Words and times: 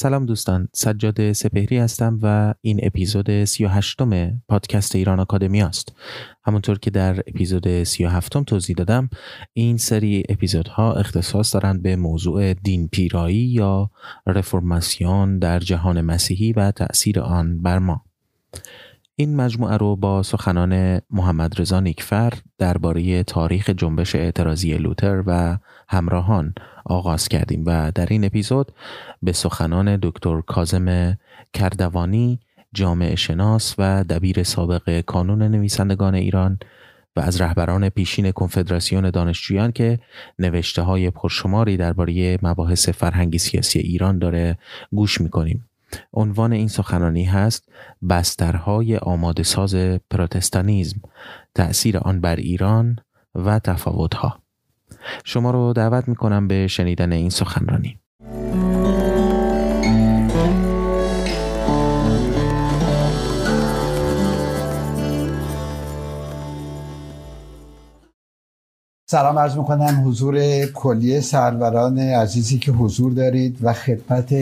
سلام 0.00 0.26
دوستان 0.26 0.68
سجاد 0.72 1.32
سپهری 1.32 1.78
هستم 1.78 2.18
و 2.22 2.54
این 2.60 2.80
اپیزود 2.82 3.44
38 3.44 4.02
م 4.02 4.42
پادکست 4.48 4.96
ایران 4.96 5.20
آکادمی 5.20 5.62
است. 5.62 5.92
همونطور 6.44 6.78
که 6.78 6.90
در 6.90 7.20
اپیزود 7.26 7.82
37 7.82 8.36
م 8.36 8.44
توضیح 8.44 8.76
دادم 8.76 9.10
این 9.52 9.76
سری 9.76 10.22
اپیزودها 10.28 10.92
اختصاص 10.92 11.54
دارند 11.54 11.82
به 11.82 11.96
موضوع 11.96 12.54
دین 12.54 12.88
پیرایی 12.88 13.36
یا 13.36 13.90
رفرماسیون 14.26 15.38
در 15.38 15.58
جهان 15.58 16.00
مسیحی 16.00 16.52
و 16.52 16.70
تأثیر 16.70 17.20
آن 17.20 17.62
بر 17.62 17.78
ما. 17.78 18.04
این 19.16 19.36
مجموعه 19.36 19.76
رو 19.76 19.96
با 19.96 20.22
سخنان 20.22 21.00
محمد 21.10 21.60
رضا 21.60 21.80
نیکفر 21.80 22.32
درباره 22.58 23.22
تاریخ 23.22 23.70
جنبش 23.70 24.14
اعتراضی 24.14 24.74
لوتر 24.74 25.22
و 25.26 25.58
همراهان 25.88 26.54
آغاز 26.90 27.28
کردیم 27.28 27.62
و 27.66 27.92
در 27.94 28.06
این 28.10 28.24
اپیزود 28.24 28.72
به 29.22 29.32
سخنان 29.32 29.98
دکتر 30.02 30.40
کازم 30.40 31.18
کردوانی 31.52 32.40
جامعه 32.74 33.16
شناس 33.16 33.74
و 33.78 34.04
دبیر 34.04 34.42
سابق 34.42 35.00
کانون 35.00 35.42
نویسندگان 35.42 36.14
ایران 36.14 36.58
و 37.16 37.20
از 37.20 37.40
رهبران 37.40 37.88
پیشین 37.88 38.30
کنفدراسیون 38.30 39.10
دانشجویان 39.10 39.72
که 39.72 39.98
نوشته 40.38 40.82
های 40.82 41.10
پرشماری 41.10 41.76
درباره 41.76 42.38
مباحث 42.42 42.88
فرهنگی 42.88 43.38
سیاسی 43.38 43.78
ایران 43.78 44.18
داره 44.18 44.58
گوش 44.90 45.20
می‌کنیم. 45.20 45.70
عنوان 46.12 46.52
این 46.52 46.68
سخنانی 46.68 47.24
هست 47.24 47.68
بسترهای 48.10 48.96
آماده 48.96 49.42
ساز 49.42 49.74
پروتستانیزم 50.10 51.00
تأثیر 51.54 51.98
آن 51.98 52.20
بر 52.20 52.36
ایران 52.36 52.96
و 53.34 53.58
تفاوتها 53.58 54.42
شما 55.24 55.50
رو 55.50 55.72
دعوت 55.72 56.08
می‌کنم 56.08 56.48
به 56.48 56.66
شنیدن 56.66 57.12
این 57.12 57.30
سخنرانی. 57.30 57.96
سلام 69.10 69.38
عرض 69.38 69.56
می‌کنم 69.56 70.02
حضور 70.06 70.66
کلیه 70.66 71.20
سروران 71.20 71.98
عزیزی 71.98 72.58
که 72.58 72.72
حضور 72.72 73.12
دارید 73.12 73.58
و 73.62 73.72
خدمت 73.72 74.34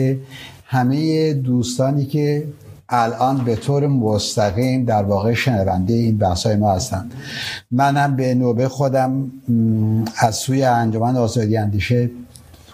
همه 0.65 1.33
دوستانی 1.33 2.05
که 2.05 2.47
الان 2.89 3.37
به 3.37 3.55
طور 3.55 3.87
مستقیم 3.87 4.85
در 4.85 5.03
واقع 5.03 5.33
شنونده 5.33 5.93
این 5.93 6.17
بحث 6.17 6.45
های 6.45 6.55
ما 6.55 6.73
هستند 6.73 7.13
منم 7.71 8.15
به 8.15 8.35
نوبه 8.35 8.67
خودم 8.67 9.31
از 10.17 10.35
سوی 10.35 10.63
انجمن 10.63 11.17
آزادی 11.17 11.57
اندیشه 11.57 12.09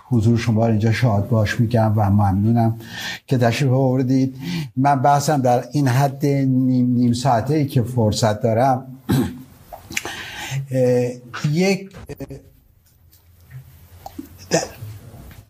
حضور 0.09 0.37
شما 0.37 0.67
اینجا 0.67 0.91
شاد 0.91 1.29
باش 1.29 1.59
میگم 1.59 1.93
و 1.95 2.09
ممنونم 2.09 2.79
که 3.27 3.37
تشریف 3.37 3.71
آوردید. 3.71 4.35
من 4.77 5.01
بحثم 5.01 5.41
در 5.41 5.65
این 5.71 5.87
حد 5.87 6.25
نیم, 6.25 6.93
نیم 6.93 7.13
ساعته 7.13 7.65
که 7.65 7.83
فرصت 7.83 8.41
دارم 8.41 8.85
یک 11.51 11.89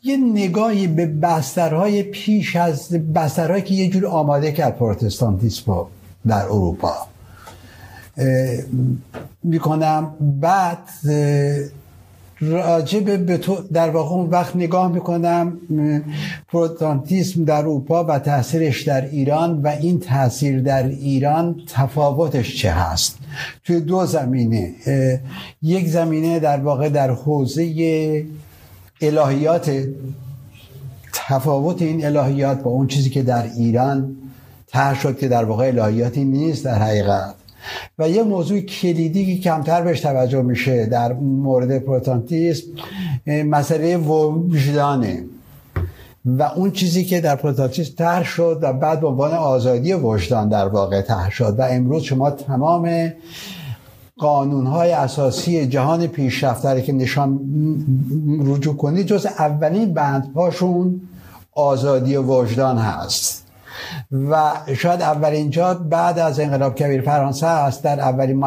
یه 0.05 0.17
نگاهی 0.17 0.87
به 0.87 1.05
بسترهای 1.05 2.03
پیش 2.03 2.55
از 2.55 2.89
بسترهایی 2.89 3.63
که 3.63 3.73
یه 3.73 3.89
جور 3.89 4.07
آماده 4.07 4.51
کرد 4.51 4.77
پروتستانتیسم 4.77 5.85
در 6.27 6.45
اروپا. 6.45 6.93
می‌کنم. 9.43 10.13
بعد 10.41 10.77
راجب 12.41 13.25
به 13.25 13.37
تو 13.37 13.57
در 13.73 13.89
واقع 13.89 14.15
اون 14.15 14.29
وقت 14.29 14.55
نگاه 14.55 14.91
می‌کنم 14.91 15.57
پروتستانتیسم 16.47 17.43
در 17.43 17.57
اروپا 17.57 18.03
و 18.03 18.19
تاثیرش 18.19 18.81
در 18.81 19.05
ایران 19.05 19.61
و 19.61 19.67
این 19.67 19.99
تاثیر 19.99 20.61
در 20.61 20.87
ایران 20.87 21.61
تفاوتش 21.67 22.57
چه 22.57 22.71
هست؟ 22.71 23.17
توی 23.63 23.79
دو 23.79 24.05
زمینه. 24.05 24.73
یک 25.61 25.87
زمینه 25.87 26.39
در 26.39 26.59
واقع 26.59 26.89
در 26.89 27.11
حوزه 27.11 27.63
الهیات 29.07 29.71
تفاوت 31.13 31.81
این 31.81 32.05
الهیات 32.05 32.63
با 32.63 32.71
اون 32.71 32.87
چیزی 32.87 33.09
که 33.09 33.23
در 33.23 33.43
ایران 33.43 34.15
طرح 34.67 35.01
شد 35.01 35.17
که 35.17 35.27
در 35.27 35.43
واقع 35.43 35.65
الهیاتی 35.65 36.23
نیست 36.23 36.65
در 36.65 36.75
حقیقت. 36.75 37.35
و 37.99 38.09
یه 38.09 38.23
موضوع 38.23 38.59
کلیدی 38.59 39.35
که 39.35 39.41
کمتر 39.41 39.81
بهش 39.81 39.99
توجه 39.99 40.41
میشه 40.41 40.85
در 40.85 41.13
مورد 41.13 41.79
پروتانتیسم 41.79 42.67
مسئله 43.27 43.97
وجدانه. 43.97 45.23
و 46.25 46.43
اون 46.43 46.71
چیزی 46.71 47.05
که 47.05 47.21
در 47.21 47.35
پروتانتیسم 47.35 47.95
طرح 47.97 48.23
شد 48.23 48.59
و 48.61 48.73
بعد 48.73 49.01
به 49.01 49.07
عنوان 49.07 49.31
آزادی 49.31 49.93
وجدان 49.93 50.49
در 50.49 50.67
واقع 50.67 51.01
طرح 51.01 51.31
شد. 51.31 51.55
و 51.57 51.61
امروز 51.61 52.03
شما 52.03 52.31
تمام 52.31 53.11
قانونهای 54.17 54.91
اساسی 54.91 55.67
جهان 55.67 56.07
پیشرفته 56.07 56.81
که 56.81 56.93
نشان 56.93 57.39
رجوع 58.45 58.75
کنید 58.75 59.05
جز 59.05 59.25
اولین 59.25 59.93
بندهاشون 59.93 61.01
آزادی 61.51 62.17
وجدان 62.17 62.77
هست. 62.77 63.34
و 64.29 64.53
شاید 64.77 65.01
اولین 65.01 65.49
جا 65.49 65.73
بعد 65.73 66.19
از 66.19 66.39
انقلاب 66.39 66.75
کبیر 66.75 67.01
فرانسه 67.01 67.47
است. 67.47 67.83
در 67.83 67.99
اولین 67.99 68.39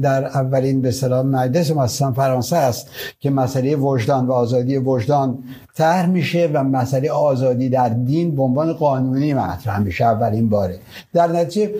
در 0.00 0.24
اولین 0.24 0.82
به 0.82 0.88
اصطلاح 0.88 1.26
مجلس 1.26 1.70
مؤسسان 1.70 2.12
فرانسه 2.12 2.56
است 2.56 2.86
که 3.20 3.30
مسئله 3.30 3.76
وجدان 3.76 4.26
و 4.26 4.32
آزادی 4.32 4.76
وجدان 4.76 5.38
طرح 5.74 6.06
میشه 6.06 6.50
و 6.54 6.64
مسئله 6.64 7.10
آزادی 7.10 7.68
در 7.68 7.88
دین 7.88 8.36
به 8.36 8.42
عنوان 8.42 8.72
قانونی 8.72 9.34
مطرح 9.34 9.78
میشه 9.78 10.04
اولین 10.04 10.48
باره. 10.48 10.78
در 11.12 11.26
نتیجه 11.26 11.70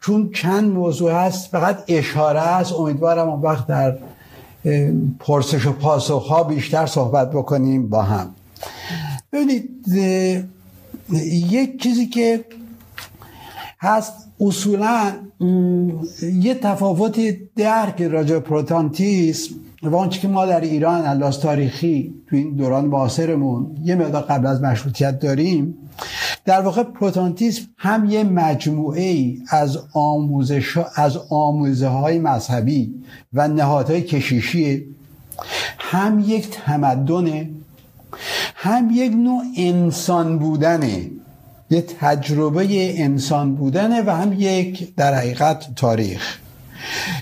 چون 0.00 0.30
چند 0.34 0.72
موضوع 0.72 1.12
هست 1.12 1.50
فقط 1.50 1.78
اشاره 1.88 2.40
است. 2.40 2.72
امیدوارم 2.72 3.28
اون 3.28 3.40
وقت 3.40 3.66
در 3.66 3.98
پرسش 5.18 5.66
و 5.66 5.72
پاسخ 5.72 6.26
ها 6.26 6.42
بیشتر 6.42 6.86
صحبت 6.86 7.30
بکنیم 7.30 7.88
با 7.88 8.02
هم. 8.02 8.26
ببینید 9.32 9.68
یک 11.50 11.82
چیزی 11.82 12.06
که 12.06 12.44
هست 13.80 14.12
اصولا 14.40 15.12
یه 16.22 16.54
تفاوتی 16.54 17.38
درک 17.56 18.02
راجع 18.02 18.38
پروتانتیسم 18.38 19.54
و 19.82 19.96
آنچه 19.96 20.20
که 20.20 20.28
ما 20.28 20.46
در 20.46 20.60
ایران 20.60 21.06
الاس 21.06 21.38
تاریخی 21.38 22.14
تو 22.26 22.36
این 22.36 22.56
دوران 22.56 22.84
معاصرمون 22.84 23.76
یه 23.84 23.94
مقدار 23.94 24.22
قبل 24.22 24.46
از 24.46 24.62
مشروطیت 24.62 25.18
داریم 25.18 25.74
در 26.44 26.60
واقع 26.60 26.82
پروتانتیسم 26.82 27.62
هم 27.76 28.10
یه 28.10 28.24
مجموعه 28.24 29.02
ای 29.02 29.38
از 29.48 29.78
آموزش 29.92 30.78
از 30.94 31.18
آموزه 31.30 31.88
های 31.88 32.18
مذهبی 32.18 32.94
و 33.32 33.48
نهادهای 33.48 34.02
کشیشی 34.02 34.86
هم 35.78 36.24
یک 36.26 36.50
تمدن 36.50 37.48
هم 38.54 38.90
یک 38.94 39.12
نوع 39.12 39.42
انسان 39.56 40.38
بودنه. 40.38 41.10
یه 41.70 41.84
تجربه 42.00 42.66
انسان 43.02 43.54
بودنه 43.54 44.02
و 44.02 44.10
هم 44.10 44.32
یک 44.38 44.94
در 44.94 45.14
حقیقت 45.14 45.74
تاریخ. 45.76 46.38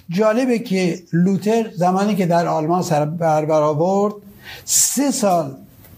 جالبه 0.08 0.58
که 0.58 0.98
لوتر 1.12 1.70
زمانی 1.74 2.14
که 2.14 2.26
در 2.26 2.46
آلمان 2.46 2.82
سر 2.82 3.04
بر 3.04 3.52
آورد 3.52 4.14
سه 4.64 5.10
سال 5.10 5.56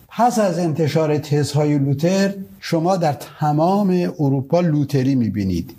پس 0.08 0.38
از 0.38 0.58
انتشار 0.58 1.18
تزهای 1.18 1.78
لوتر 1.78 2.34
شما 2.60 2.96
در 2.96 3.16
تمام 3.40 4.12
اروپا 4.18 4.60
لوتری 4.60 5.14
می‌بینید. 5.14 5.74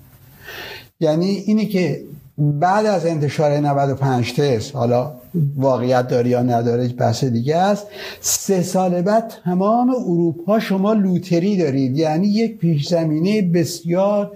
یعنی 0.99 1.25
اینی 1.25 1.65
که 1.65 2.03
بعد 2.37 2.85
از 2.85 3.05
انتشار 3.05 3.51
95 3.57 4.33
تز 4.33 4.71
حالا 4.71 5.11
واقعیت 5.55 6.07
داره 6.07 6.29
یا 6.29 6.41
نداره 6.41 6.87
بحث 6.87 7.23
دیگه 7.23 7.57
است. 7.57 7.87
سه 8.21 8.61
سال 8.61 9.01
بعد 9.01 9.33
تمام 9.45 9.89
اروپا 9.89 10.59
شما 10.59 10.93
لوتری 10.93 11.57
دارید. 11.57 11.97
یعنی 11.97 12.27
یک 12.27 12.57
پیش 12.57 12.87
زمینه 12.87 13.41
بسیار 13.41 14.31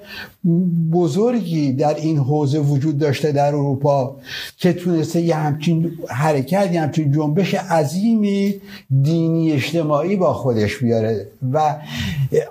بزرگی 0.92 1.74
در 1.74 1.96
این 1.96 2.18
حوزه 2.18 2.60
وجود 2.60 2.98
داشته 2.98 3.32
در 3.32 3.48
اروپا 3.48 4.16
که 4.58 4.74
تونسته 4.74 5.22
یه 5.22 5.36
همچین 5.36 5.92
حرکت 6.10 6.70
یه 6.74 6.82
همچین 6.82 7.12
جنبش 7.12 7.54
عظیمی 7.54 8.56
دینی 9.02 9.52
اجتماعی 9.52 10.16
با 10.16 10.34
خودش 10.34 10.78
بیاره. 10.78 11.28
و 11.54 11.76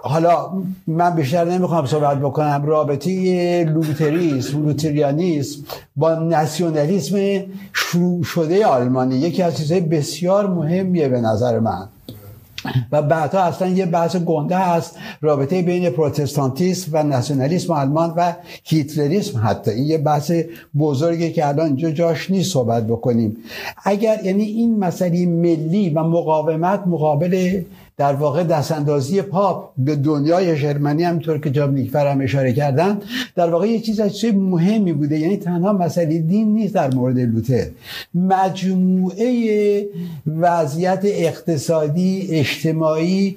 حالا 0.02 0.52
من 0.86 1.16
بیشتر 1.16 1.44
نمی‌خوام 1.44 1.86
صحبت 1.86 2.18
بکنم 2.18 2.62
رابطه 2.66 3.64
لوتریسم 3.64 4.66
لوتریانیسم 4.66 5.60
با 5.96 6.14
ناسیونالیسم 6.14 7.16
شروع 7.72 8.24
شده 8.24 8.66
آلمانی. 8.66 9.16
یکی 9.16 9.42
از 9.42 9.56
چیزهای 9.56 9.80
بسیار 9.80 10.46
مهمیه 10.46 11.08
به 11.08 11.20
نظر 11.20 11.58
من. 11.58 11.88
و 12.92 13.02
بعدها 13.02 13.40
اصلا 13.40 13.68
یه 13.68 13.86
بحث 13.86 14.16
گنده 14.16 14.56
هست 14.56 14.98
رابطه 15.20 15.62
بین 15.62 15.90
پروتستانتیسم 15.90 16.90
و 16.92 17.02
ناسیونالیسم 17.02 17.72
آلمان 17.72 18.14
و 18.16 18.32
هیتلریسم 18.64 19.40
حتی. 19.44 19.70
این 19.70 19.84
یه 19.84 19.98
بحث 19.98 20.32
بزرگی 20.78 21.32
که 21.32 21.48
الان 21.48 21.66
اینجا 21.66 21.90
جاش 21.90 22.30
نیست 22.30 22.52
صحبت 22.52 22.86
بکنیم. 22.86 23.36
اگر 23.84 24.24
یعنی 24.24 24.42
این 24.42 24.78
مسئله 24.78 25.26
ملی 25.26 25.90
و 25.90 26.02
مقاومت 26.02 26.86
مقابل 26.86 27.62
در 27.96 28.12
واقع 28.12 28.42
دستاندازی 28.42 29.22
پاپ 29.22 29.72
به 29.78 29.96
دنیای 29.96 30.56
جرمنی 30.56 31.04
همطور 31.04 31.38
که 31.38 31.50
جاب 31.50 31.72
نیکفر 31.72 32.12
هم 32.12 32.20
اشاره 32.20 32.52
کردن 32.52 32.98
در 33.34 33.50
واقع 33.50 33.66
یه 33.66 33.80
چیز 33.80 34.00
از 34.00 34.24
مهمی 34.24 34.92
بوده 34.92 35.18
یعنی 35.18 35.36
تنها 35.36 35.72
مسئله 35.72 36.18
دین 36.18 36.54
نیست 36.54 36.74
در 36.74 36.94
مورد 36.94 37.18
لوتر 37.18 37.66
مجموعه 38.14 39.86
وضعیت 40.26 41.00
اقتصادی 41.04 42.28
اجتماعی 42.30 43.36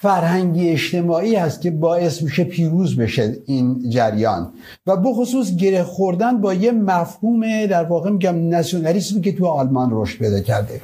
فرهنگی 0.00 0.68
اجتماعی 0.68 1.34
هست 1.34 1.60
که 1.60 1.70
باعث 1.70 2.22
میشه 2.22 2.44
پیروز 2.44 2.96
بشه 2.96 3.36
این 3.46 3.90
جریان. 3.90 4.48
و 4.86 4.96
بخصوص 4.96 5.56
گره 5.56 5.82
خوردن 5.82 6.40
با 6.40 6.54
یه 6.54 6.72
مفهوم 6.72 7.66
در 7.66 7.84
واقع 7.84 8.10
میگم 8.10 8.48
ناسیونالیسمی 8.48 9.20
که 9.20 9.32
تو 9.32 9.46
آلمان 9.46 9.88
رشد 9.92 10.18
پیدا 10.18 10.40
کرده. 10.40 10.80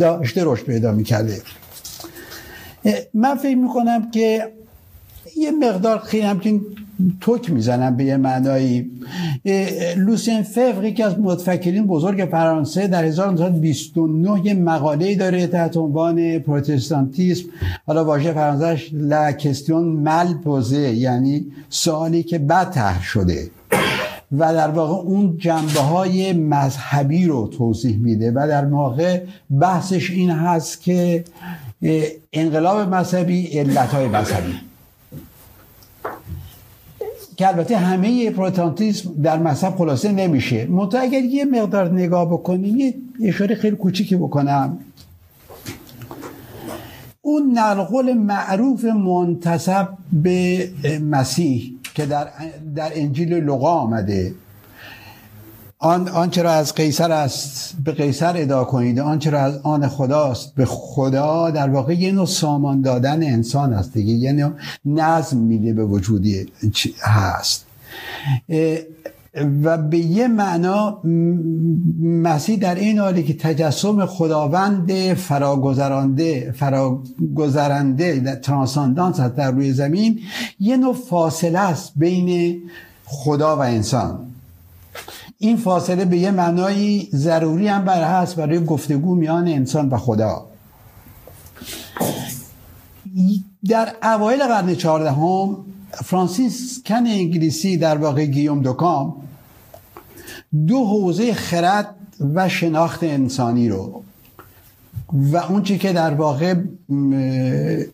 داشته 0.00 0.42
رشد 0.44 0.64
پیدا 0.64 0.92
می‌کرده. 0.92 1.40
من 3.14 3.34
فکر 3.34 3.56
می‌کنم 3.56 4.10
که 4.10 4.52
یه 5.36 5.50
مقدار 5.50 5.98
خیلی 5.98 6.24
همچین 6.24 6.60
توک 7.20 7.50
می‌زنم 7.50 7.96
به 7.96 8.04
یه 8.04 8.16
معنایی. 8.16 8.90
لوسین 9.96 10.42
فقر 10.42 10.84
یکی 10.84 11.02
از 11.02 11.18
متفکرین 11.18 11.86
بزرگ 11.86 12.28
فرانسه 12.30 12.86
در 12.86 13.04
1929 13.04 14.46
یه 14.46 14.54
مقاله 14.54 15.14
داره 15.14 15.46
تحت 15.46 15.76
عنوان 15.76 16.38
پروتستانتیسم. 16.38 17.48
حالا 17.86 18.04
واژه 18.04 18.32
فرانسهش 18.32 18.90
لا 18.92 19.32
کستیون 19.32 19.84
مل 19.84 20.34
پوزه 20.34 20.78
یعنی 20.78 21.46
سوالی 21.68 22.22
که 22.22 22.38
بد 22.38 23.00
شده. 23.00 23.50
و 24.32 24.54
در 24.54 24.68
واقع 24.68 24.94
اون 24.94 25.36
جنبه 25.38 25.80
های 25.80 26.32
مذهبی 26.32 27.26
رو 27.26 27.46
توضیح 27.46 27.96
میده 27.96 28.30
و 28.30 28.46
در 28.48 28.64
واقع 28.64 29.20
بحثش 29.60 30.10
این 30.10 30.30
هست 30.30 30.82
که 30.82 31.24
انقلاب 32.32 32.94
مذهبی 32.94 33.46
علت 33.46 33.88
های 33.88 34.08
مذهبی. 34.08 34.54
که 37.36 37.48
البته 37.48 37.76
همه 37.76 38.30
پروتستانتیسم 38.30 39.22
در 39.22 39.38
مذهب 39.38 39.76
خلاصه 39.76 40.12
نمیشه. 40.12 40.66
منتها 40.66 41.00
اگر 41.00 41.20
یه 41.20 41.44
مقدار 41.44 41.92
نگاه 41.92 42.26
بکنیم 42.26 42.78
یه 42.78 42.94
اشاره 43.24 43.54
خیلی 43.54 43.76
کوچیکی 43.76 44.16
بکنم. 44.16 44.78
اون 47.22 47.58
نقل 47.58 48.12
معروف 48.12 48.84
منتصب 48.84 49.88
به 50.12 50.68
مسیح 51.10 51.72
که 51.94 52.06
در, 52.06 52.28
در 52.74 52.90
انجیل 52.94 53.34
لغا 53.34 53.70
آمده. 53.70 54.34
آن 55.80 56.08
آنچه 56.08 56.42
را 56.42 56.52
از 56.52 56.74
قیصر 56.74 57.12
است 57.12 57.76
به 57.84 57.92
قیصر 57.92 58.36
ادا 58.36 58.64
کنید. 58.64 58.98
آنچه 58.98 59.30
را 59.30 59.40
از 59.40 59.60
آن 59.62 59.88
خداست. 59.88 60.54
به 60.54 60.64
خدا 60.64 61.50
در 61.50 61.70
واقع 61.70 61.94
یه 61.94 62.12
نوع 62.12 62.26
سامان 62.26 62.80
دادن 62.80 63.22
انسان 63.22 63.72
است 63.72 63.92
دیگه. 63.92 64.12
یه 64.12 64.32
نوع 64.32 64.52
نظم 64.84 65.36
میده 65.36 65.72
به 65.72 65.84
وجودی 65.84 66.46
هست. 67.00 67.66
و 69.62 69.78
به 69.78 69.98
یه 69.98 70.28
معنا 70.28 71.00
مسیح 72.02 72.58
در 72.58 72.74
این 72.74 72.98
حالی 72.98 73.22
که 73.22 73.34
تجسم 73.34 74.06
خداوند 74.06 75.14
فراگذرانده 75.14 76.52
فراگذرنده 76.56 78.36
ترانساندانس 78.42 79.20
در 79.20 79.50
روی 79.50 79.72
زمین 79.72 80.20
یه 80.60 80.76
نوع 80.76 80.94
فاصله 80.94 81.58
است 81.58 81.92
بین 81.96 82.60
خدا 83.04 83.56
و 83.56 83.60
انسان. 83.60 84.26
این 85.38 85.56
فاصله 85.56 86.04
به 86.04 86.18
یه 86.18 86.30
معنایی 86.30 87.08
ضروری 87.14 87.68
هم 87.68 87.84
بر 87.84 88.20
هست 88.22 88.36
برای 88.36 88.64
گفتگو 88.64 89.14
میان 89.14 89.48
انسان 89.48 89.88
و 89.88 89.96
خدا. 89.96 90.46
در 93.68 93.92
اوایل 94.02 94.46
قرن 94.46 94.74
چهاردهم 94.74 95.56
فرانسیس 95.92 96.82
کن 96.86 97.06
انگلیسی 97.06 97.76
در 97.76 97.96
واقع 97.96 98.24
گیوم 98.24 98.62
دوکام 98.62 99.16
دو 100.66 100.84
حوزه 100.84 101.34
خرد 101.34 101.94
و 102.34 102.48
شناخت 102.48 103.04
انسانی 103.04 103.68
رو 103.68 104.02
و 105.12 105.36
اون 105.36 105.62
چی 105.62 105.78
که 105.78 105.92
در 105.92 106.14
واقع 106.14 106.54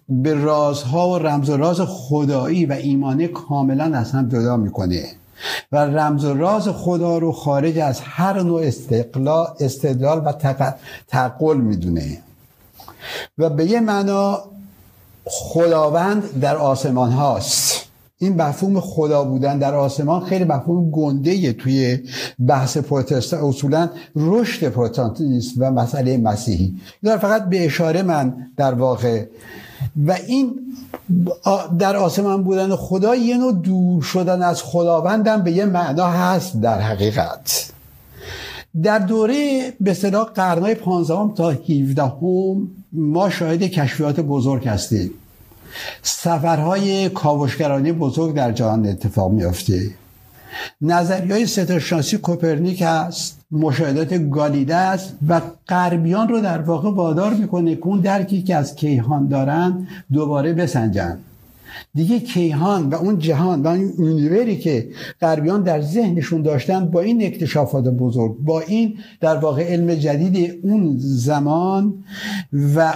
به 0.09 0.35
رازها 0.35 1.11
و 1.11 1.19
رمز 1.19 1.51
و 1.51 1.57
راز 1.57 1.81
خدایی 1.81 2.67
و 2.67 2.73
ایمانه 2.73 3.29
کاملا 3.29 3.85
از 3.99 4.13
هم 4.13 4.29
جدا 4.29 4.57
می‌کنه. 4.57 5.05
و 5.73 5.77
رمز 5.77 6.25
و 6.25 6.35
راز 6.35 6.69
خدا 6.69 7.19
رو 7.19 7.33
خارج 7.33 7.79
از 7.79 8.01
هر 8.01 8.43
نوع 8.43 8.63
استقلال 8.63 9.47
استدلال 9.61 10.23
و 10.27 10.33
تقل 11.09 11.57
می‌دونه. 11.57 12.19
و 13.39 13.51
به 13.51 13.65
یه 13.67 13.81
معنا 13.81 14.39
خداوند 15.25 16.41
در 16.41 16.57
آسمان 16.57 17.13
هاست. 17.13 17.85
این 18.19 18.43
مفهوم 18.43 18.81
خدا 18.81 19.25
بودن 19.25 19.59
در 19.59 19.75
آسمان 19.75 20.25
خیلی 20.25 20.45
مفهوم 20.45 20.91
گنده 20.91 21.53
توی 21.53 21.99
بحث 22.49 22.77
پروتستان. 22.77 23.45
اصولا 23.45 23.91
رشد 24.17 24.69
پروتستانتیسم 24.69 25.55
و 25.59 25.71
مسئله 25.71 26.17
مسیحی. 26.17 26.75
در 27.03 27.17
فقط 27.19 27.49
به 27.49 27.65
اشاره 27.67 28.03
من 28.03 28.35
در 28.57 28.75
واقع 28.75 29.25
و 29.97 30.13
این 30.13 30.61
در 31.79 31.97
آسمان 31.97 32.43
بودن 32.45 32.77
خدا 32.77 33.15
یه 33.15 33.37
نوع 33.37 33.53
دور 33.53 34.03
شدن 34.03 34.43
از 34.43 34.63
خداوندم 34.63 35.43
به 35.43 35.53
یه 35.53 35.65
معنا 35.65 36.07
هست 36.07 36.61
در 36.61 36.81
حقیقت. 36.81 37.71
در 38.83 38.99
دوره 38.99 39.73
به 39.81 39.95
صدا 39.95 40.25
قرنهای 40.25 40.75
15 40.75 41.35
تا 41.35 41.51
17 41.51 42.03
هم 42.03 42.71
ما 42.93 43.31
شاهد 43.31 43.63
کشفیات 43.63 44.21
بزرگ 44.21 44.69
هستیم. 44.69 45.11
سفرهای 46.03 47.09
کاوشگرانی 47.09 47.93
بزرگ 47.93 48.35
در 48.35 48.53
جهان 48.53 48.87
اتفاق 48.87 49.33
میافته. 49.33 49.91
نظری 50.81 51.33
های 51.33 51.47
ستارشناسی 51.47 52.19
کوپرنیک 52.19 52.83
هست 52.87 53.41
مشاهدات 53.51 54.31
گالیده 54.31 54.77
است 54.77 55.17
و 55.29 55.41
غربیان 55.69 56.29
رو 56.29 56.41
در 56.41 56.59
واقع 56.59 56.91
وادار 56.91 57.35
می‌کنه 57.35 57.77
که 57.77 57.87
اون 57.87 58.01
درکی 58.01 58.43
که 58.43 58.57
از 58.57 58.75
کیهان 58.75 59.29
دارن 59.29 59.87
دوباره 60.13 60.53
بسنجن. 60.53 61.19
دیگه 61.95 62.21
کیهان 62.21 62.89
و 62.89 62.95
اون 62.95 63.19
جهان 63.19 63.63
و 63.63 63.67
اون 63.67 63.93
اونیوری 63.99 64.59
که 64.59 64.89
غربیان 65.21 65.63
در 65.63 65.81
ذهنشون 65.81 66.43
داشتن 66.43 66.91
با 66.91 67.01
این 67.01 67.27
اکتشافات 67.27 67.85
بزرگ 67.85 68.37
با 68.39 68.61
این 68.61 68.99
در 69.21 69.37
واقع 69.37 69.73
علم 69.73 69.95
جدید 69.95 70.61
اون 70.63 70.95
زمان 70.99 72.05
و 72.77 72.93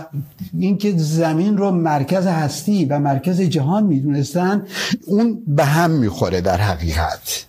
اینکه 0.58 0.92
زمین 0.96 1.56
رو 1.56 1.70
مرکز 1.70 2.26
هستی 2.26 2.84
و 2.84 2.98
مرکز 2.98 3.40
جهان 3.40 3.84
می‌دونستن 3.86 4.66
اون 5.06 5.42
به 5.46 5.64
هم 5.64 5.90
می‌خوره 5.90 6.40
در 6.40 6.56
حقیقت. 6.56 7.46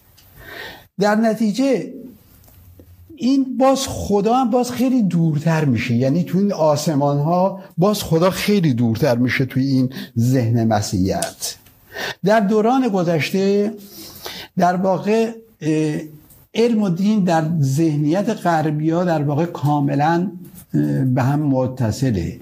در 1.00 1.15
نتیجه 1.15 1.93
این 3.22 3.58
باز 3.58 3.88
خدا 3.88 4.36
هم 4.36 4.50
باز 4.50 4.72
خیلی 4.72 5.04
دورتر 5.04 5.66
میشه. 5.66 5.96
یعنی 5.96 6.24
تو 6.24 6.38
این 6.38 6.54
آسمان 6.54 7.20
ها 7.20 7.60
باز 7.78 8.04
خدا 8.04 8.30
خیلی 8.30 8.74
دورتر 8.74 9.18
میشه 9.18 9.46
توی 9.46 9.64
این 9.64 9.90
ذهن 10.20 10.68
مسیحیت. 10.68 11.56
در 12.24 12.40
دوران 12.40 12.88
گذشته 12.88 13.74
در 14.58 14.76
واقع 14.76 15.32
علم 16.54 16.82
و 16.82 16.90
دین 16.90 17.24
در 17.24 17.44
ذهنیت 17.62 18.30
غربی 18.30 18.90
ها 18.90 19.04
در 19.04 19.24
واقع 19.24 19.46
کاملا 19.46 20.32
به 21.14 21.22
هم 21.24 21.40
متصله. 21.40 22.40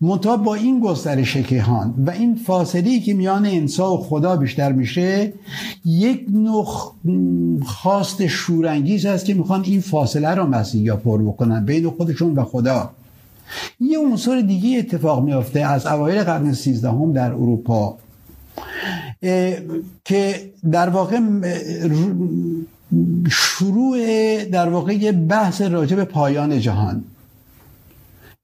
منتها 0.00 0.36
با 0.36 0.54
این 0.54 0.80
گسترش 0.80 1.36
کیهان 1.36 1.94
و 2.06 2.10
این 2.10 2.34
فاصله 2.34 3.00
که 3.00 3.14
میان 3.14 3.46
انسان 3.46 3.92
و 3.92 3.96
خدا 3.96 4.36
بیشتر 4.36 4.72
میشه 4.72 5.32
یک 5.84 6.26
نوع 6.32 6.66
خواست 7.64 8.26
شورانگیز 8.26 9.06
هست 9.06 9.24
که 9.24 9.34
می‌خوان 9.34 9.64
این 9.64 9.80
فاصله 9.80 10.34
رو 10.34 10.46
مسیحی 10.46 10.90
پر 10.90 11.22
بکنن 11.22 11.64
بین 11.64 11.90
خودشون 11.90 12.34
و 12.34 12.44
خدا. 12.44 12.90
یه 13.80 13.98
عنصر 13.98 14.40
دیگه 14.40 14.78
اتفاق 14.78 15.24
میافته 15.24 15.60
از 15.60 15.86
اوایل 15.86 16.22
قرن 16.22 16.52
سیزدهم 16.52 17.12
در 17.12 17.32
اروپا 17.32 17.98
که 20.04 20.50
در 20.72 20.88
واقع 20.88 21.20
شروع 23.30 23.98
در 24.44 24.68
واقع 24.68 24.92
یه 24.92 25.12
بحث 25.12 25.60
راجع 25.60 25.96
به 25.96 26.04
پایان 26.04 26.60
جهان. 26.60 27.04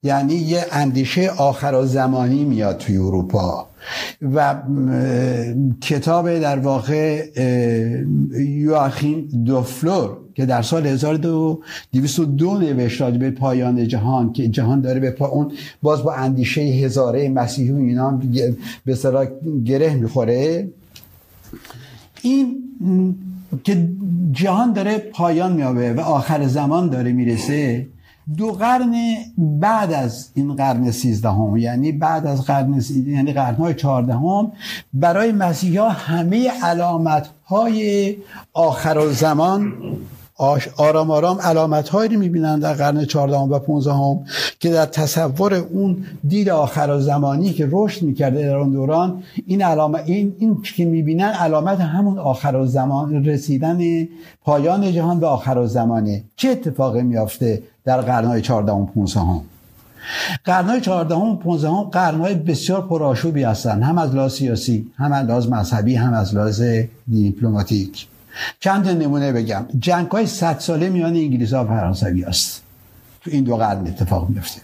یعنی 0.03 0.33
یه 0.33 0.65
اندیشه 0.71 1.29
آخر 1.29 1.85
زمانی 1.85 2.43
میاد 2.43 2.77
توی 2.77 2.97
اروپا. 2.97 3.67
و 4.21 4.55
کتاب 5.81 6.39
در 6.39 6.59
واقع 6.59 7.25
یواخیم 8.39 9.27
دوفلور 9.45 10.17
که 10.35 10.45
در 10.45 10.61
سال 10.61 10.87
1202 10.87 12.57
نوشت 12.57 13.03
به 13.03 13.31
پایان 13.31 13.87
جهان 13.87 14.33
که 14.33 14.47
جهان 14.47 14.81
داره 14.81 14.99
به 14.99 15.11
پا 15.11 15.27
اون 15.27 15.51
باز 15.81 16.03
با 16.03 16.13
اندیشه 16.13 16.61
هزاره 16.61 17.29
مسیحی 17.29 17.71
و 17.71 17.75
اینا 17.75 18.21
به 18.85 18.95
صلاح 18.95 19.25
گره 19.65 19.93
می‌خوره. 19.93 20.69
این 22.21 22.55
که 23.63 23.89
جهان 24.31 24.73
داره 24.73 24.97
پایان 24.97 25.53
میابه 25.53 25.93
و 25.93 25.99
آخر 25.99 26.47
زمان 26.47 26.89
داره 26.89 27.11
می‌رسه. 27.11 27.87
دو 28.37 28.51
قرن 28.51 28.95
بعد 29.37 29.93
از 29.93 30.29
این 30.33 30.55
قرن 30.55 30.91
سیزدهم 30.91 31.57
یعنی 31.57 31.91
بعد 31.91 32.27
از 32.27 32.45
قرن 32.45 32.81
یعنی 33.05 33.33
قرنهای 33.33 33.73
چهاردهم 33.73 34.51
برای 34.93 35.31
مسیحا 35.31 35.89
همه 35.89 36.51
علامت 36.63 37.29
های 37.45 38.15
آخر 38.53 39.07
زمان 39.07 39.73
آرام 40.77 41.11
آرام 41.11 41.39
علامت 41.41 41.89
هایی 41.89 42.13
رو 42.13 42.19
می‌بینن 42.19 42.59
در 42.59 42.73
قرن 42.73 43.05
14 43.05 43.37
و 43.37 43.59
15 43.59 43.93
هم 43.93 44.19
که 44.59 44.69
در 44.69 44.85
تصور 44.85 45.53
اون 45.53 46.05
دید 46.27 46.49
آخر 46.49 46.99
زمانی 46.99 47.53
که 47.53 47.69
رشد 47.71 48.01
می‌کرده 48.01 48.47
در 48.47 48.55
اون 48.55 48.71
دوران 48.71 49.23
این 49.45 49.61
علامت 49.61 50.03
این, 50.05 50.35
این 50.39 50.61
که 50.75 50.85
می‌بینن 50.85 51.29
علامت 51.29 51.79
همون 51.79 52.19
آخر 52.19 52.65
زمان 52.65 53.25
رسیدن 53.25 54.07
پایان 54.41 54.91
جهان 54.91 55.19
به 55.19 55.27
آخر 55.27 55.65
زمانه 55.65 56.23
چه 56.35 56.49
اتفاقی 56.49 57.01
میافته؟ 57.01 57.63
در 57.85 58.01
قرنهای 58.01 58.41
14 58.41 58.71
و 58.71 58.85
15 58.85 59.19
هم 59.19 59.41
قرنهای 60.43 60.81
14 60.81 61.15
و 61.15 61.35
15 61.35 61.69
هم 61.69 61.83
قرنهای 61.83 62.33
بسیار 62.35 62.87
پرآشوبی 62.87 63.43
هستند 63.43 63.83
هم 63.83 63.97
از 63.97 64.15
لحاظ 64.15 64.33
سیاسی 64.33 64.91
هم 64.97 65.11
از 65.11 65.27
لحاظ 65.27 65.47
مذهبی 65.47 65.95
هم 65.95 66.13
از 66.13 66.35
لحاظ 66.35 66.63
دیپلماتیک. 67.07 68.07
چند 68.59 68.87
نمونه 68.87 69.31
بگم. 69.31 69.65
جنگ 69.79 70.11
های 70.11 70.27
صد 70.27 70.59
ساله 70.59 70.89
میان 70.89 71.15
انگلیس 71.15 71.53
ها 71.53 71.63
و 71.63 71.67
فرانسوی 71.67 72.23
است. 72.23 72.61
تو 73.21 73.31
این 73.33 73.43
دو 73.43 73.57
قرن 73.57 73.87
اتفاق 73.87 74.29
میفته 74.29 74.61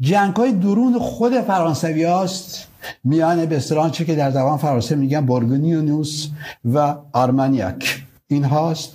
جنگ 0.00 0.36
های 0.36 0.52
درون 0.52 0.98
خود 0.98 1.40
فرانسوی 1.40 2.04
هاست. 2.04 2.66
میان 3.04 3.46
به 3.46 3.60
چه 3.92 4.04
که 4.04 4.14
در 4.14 4.30
زبان 4.30 4.58
فرانسه 4.58 4.96
میگن 4.96 5.26
بورگونیونوس 5.26 6.28
و 6.64 6.94
آرمانیاک. 7.12 8.04
این 8.26 8.44
هاست 8.44 8.92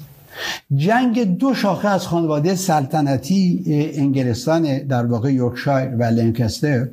جنگ 0.76 1.38
دو 1.38 1.54
شاخه 1.54 1.88
از 1.88 2.08
خانواده 2.08 2.56
سلطنتی 2.56 3.64
انگلستان 3.96 4.78
در 4.78 5.06
واقع 5.06 5.34
یورکشایر 5.34 5.96
و 5.96 6.04
لنکستر 6.04 6.88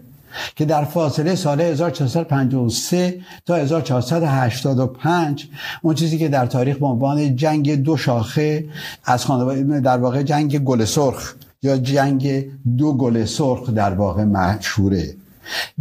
که 0.56 0.64
در 0.64 0.84
فاصله 0.84 1.34
سال 1.34 1.60
1453 1.60 3.20
تا 3.46 3.56
1485 3.56 5.48
اون 5.82 5.94
چیزی 5.94 6.18
که 6.18 6.28
در 6.28 6.46
تاریخ 6.46 6.76
به 6.76 6.86
عنوان 6.86 7.36
جنگ 7.36 7.82
دو 7.82 7.96
شاخه 7.96 8.64
از 9.04 9.24
خانواده 9.24 9.80
در 9.80 9.98
واقع 9.98 10.22
جنگ 10.22 10.58
گل 10.58 10.84
سرخ 10.84 11.34
یا 11.62 11.76
جنگ 11.76 12.44
دو 12.76 12.92
گل 12.92 13.24
سرخ 13.24 13.70
در 13.70 13.94
واقع 13.94 14.24
مشهوره. 14.24 15.14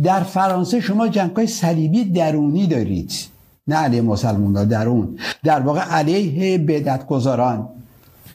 در 0.03 0.23
فرانسه 0.23 0.81
شما 0.81 1.07
جنگ 1.07 1.35
های 1.35 1.47
صلیبی 1.47 2.03
درونی 2.03 2.67
دارید. 2.67 3.34
نه 3.67 3.75
علیه 3.75 4.01
مسلمان 4.01 4.65
درون 4.65 5.19
در 5.43 5.59
واقع 5.59 5.79
علیه 5.79 6.57
بدتگذاران 6.57 7.69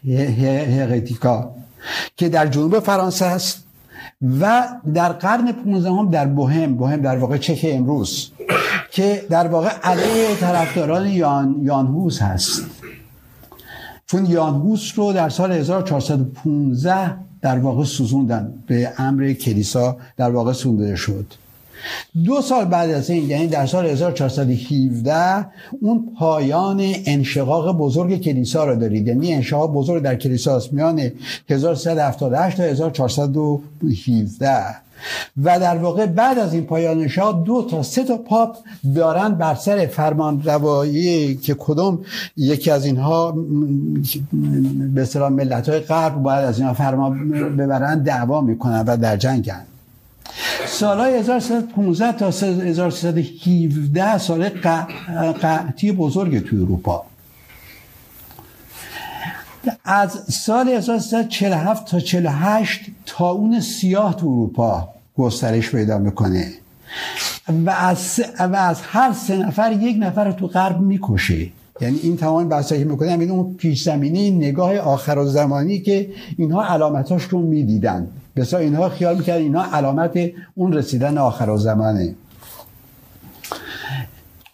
هقیتیکا 0.08 1.50
که 2.16 2.28
در 2.28 2.46
جنوب 2.46 2.78
فرانسه 2.78 3.26
است 3.26 3.64
و 4.40 4.68
در 4.94 5.12
قرن 5.12 5.52
15 5.52 5.90
هم 5.90 6.10
در 6.10 6.26
بوهم 6.26 6.74
بوهم 6.74 7.00
در 7.00 7.18
واقع 7.18 7.36
چک 7.36 7.66
امروز 7.68 8.30
که 8.90 9.26
در 9.30 9.48
واقع 9.48 9.68
علیه 9.68 10.36
طرفداران 10.40 11.08
یان 11.08 11.56
یانهوس 11.62 12.22
هست. 12.22 12.62
چون 14.06 14.26
یانهوس 14.26 14.92
رو 14.96 15.12
در 15.12 15.28
سال 15.28 15.52
1415 15.52 17.16
در 17.40 17.58
واقع 17.58 17.84
سوزوندن 17.84 18.54
به 18.66 18.92
امر 18.98 19.32
کلیسا 19.32 19.96
در 20.16 20.30
واقع 20.30 20.52
سونده 20.52 20.96
شد. 20.96 21.26
دو 22.24 22.42
سال 22.42 22.64
بعد 22.64 22.90
از 22.90 23.10
این 23.10 23.30
یعنی 23.30 23.46
در 23.46 23.66
سال 23.66 23.86
1417 23.86 25.46
اون 25.80 26.12
پایان 26.18 26.80
انشقاق 27.06 27.76
بزرگ 27.76 28.20
کلیسا 28.20 28.64
رو 28.64 28.76
دارید. 28.76 29.08
یعنی 29.08 29.34
انشقاق 29.34 29.72
بزرگ 29.72 30.02
در 30.02 30.14
کلیسا 30.14 30.56
است 30.56 30.72
میان 30.72 31.10
1378 31.48 32.56
تا 32.56 32.62
1417 32.62 34.50
و 35.42 35.60
در 35.60 35.76
واقع 35.76 36.06
بعد 36.06 36.38
از 36.38 36.54
این 36.54 36.64
پایان 36.64 36.98
انشقاق 36.98 37.44
دو 37.44 37.66
تا 37.70 37.82
سه 37.82 38.04
تا 38.04 38.16
پاپ 38.16 38.56
دارن 38.94 39.34
بر 39.34 39.54
سر 39.54 39.86
فرمان 39.86 40.42
روایی 40.42 41.36
که 41.36 41.56
کدوم 41.58 41.98
یکی 42.36 42.70
از 42.70 42.84
اینها 42.84 43.32
به 44.94 45.02
اصطلاح 45.02 45.28
ملت 45.28 45.68
های 45.68 45.80
غرب 45.80 46.22
باید 46.22 46.44
از 46.44 46.58
اینها 46.58 46.74
فرمان 46.74 47.30
ببرن 47.56 48.02
دعوا 48.02 48.40
می‌کنن 48.40 48.84
و 48.86 48.96
در 48.96 49.16
جنگن 49.16 49.66
سالهای 50.66 51.14
1315 51.14 52.12
تا 52.12 52.28
1317 52.28 54.18
سال 54.18 54.48
قحطی 55.40 55.92
بزرگ 55.92 56.38
توی 56.48 56.58
اروپا. 56.58 57.04
از 59.84 60.10
سال 60.28 60.68
1347 60.68 61.86
تا 61.86 62.00
48 62.00 62.80
تا 63.06 63.30
اون 63.30 63.60
سیاه 63.60 64.16
تو 64.16 64.26
اروپا 64.26 64.88
گسترش 65.18 65.70
پیدا 65.70 65.98
می‌کنه. 65.98 66.52
و 67.66 67.70
از, 67.70 68.20
و 68.38 68.56
از 68.56 68.80
هر 68.82 69.12
سه 69.12 69.36
نفر 69.36 69.72
یک 69.72 69.96
نفر 70.00 70.32
تو 70.32 70.46
غرب 70.46 70.80
می‌کشه. 70.80 71.48
یعنی 71.80 71.98
این 72.02 72.16
تمام 72.16 72.48
بحثایی 72.48 72.84
که 72.84 72.88
می‌کنه. 72.90 73.08
این 73.08 73.30
اون 73.30 73.54
پیش 73.54 73.82
زمینه 73.82 74.30
نگاه 74.30 74.76
آخر 74.76 75.18
و 75.18 75.26
زمانی 75.26 75.80
که 75.80 76.10
اینها 76.38 76.64
علامتاش 76.64 77.22
رو 77.22 77.42
می‌دیدن. 77.42 78.08
بسیار 78.36 78.62
اینها 78.62 78.88
خیال 78.88 79.16
می‌کرد 79.16 79.40
اینها 79.40 79.76
علامت 79.76 80.18
اون 80.54 80.72
رسیدن 80.72 81.18
آخر 81.18 81.50
و 81.50 81.56
زمانه. 81.56 82.14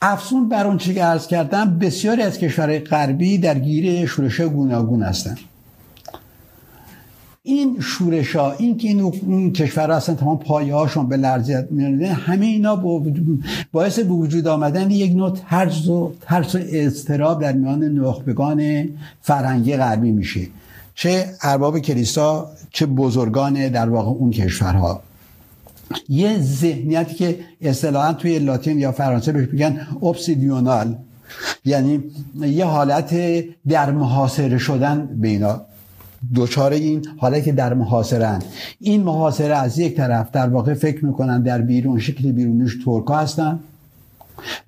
افسون 0.03 0.49
بر 0.49 0.67
اون 0.67 0.79
چی 0.79 0.95
که 0.95 1.05
عرض 1.05 1.27
کردم 1.27 1.79
بسیاری 1.79 2.23
از 2.23 2.39
کشورهای 2.39 2.79
غربی 2.79 3.39
در 3.39 3.59
گیر 3.59 4.07
شورش 4.07 4.41
گوناگون 4.41 5.03
هستند. 5.03 5.39
این 7.43 7.81
شورش 7.81 8.37
ها 8.37 8.53
این 8.53 8.79
که 8.79 8.89
این, 8.89 9.53
کشور 9.53 9.91
هستن 9.91 10.15
تمام 10.15 10.39
پایه 10.39 10.75
هاشون 10.75 11.09
به 11.09 11.17
لرزیت 11.17 11.67
میانده 11.71 12.13
همه 12.13 12.47
اینا 12.47 12.77
باعث 13.73 13.99
به 13.99 14.13
وجود 14.13 14.49
آمدن 14.49 14.91
یک 14.91 15.17
نوع 15.17 15.31
ترس 15.51 15.89
و 15.89 16.13
ترس 16.21 16.55
و 16.55 16.59
اضطراب 16.63 17.41
در 17.41 17.53
میان 17.53 17.85
نخبگان 17.85 18.89
فرهنگی 19.21 19.77
غربی 19.77 20.13
میشه. 20.13 20.41
چه 20.95 21.27
ارباب 21.43 21.79
کلیسا 21.79 22.51
چه 22.77 22.87
بزرگان 22.87 23.69
در 23.69 23.89
واقع 23.89 24.09
اون 24.09 24.31
کشورها. 24.31 25.03
یه 26.09 26.39
ذهنیتی 26.41 27.15
که 27.15 27.39
اصطلاحا 27.61 28.13
توی 28.13 28.39
لاتین 28.39 28.79
یا 28.79 28.93
فرانسه 28.93 29.33
بهش 29.33 29.49
میگن 29.53 29.87
اوبسیدیونال 30.01 30.97
یعنی 31.65 32.05
یه 32.41 32.65
حالت 32.65 33.15
در 33.69 33.91
محاصره 33.91 34.59
شدن 34.59 35.09
به 35.21 35.29
اینا. 35.29 35.61
دوچار 36.35 36.73
این 36.73 37.07
حالت 37.17 37.45
که 37.45 37.53
در 37.53 37.75
محاصرن 37.75 38.43
این 38.81 39.03
محاصره 39.03 39.57
از 39.57 39.79
یک 39.79 39.97
طرف 39.97 40.31
در 40.31 40.49
واقع 40.49 40.75
فکر 40.75 41.05
می‌کنن 41.05 41.43
در 41.43 41.61
بیرون 41.61 41.99
شکل 41.99 42.33
بیرونیش 42.33 42.77
ترکا 42.85 43.17
هستن. 43.17 43.61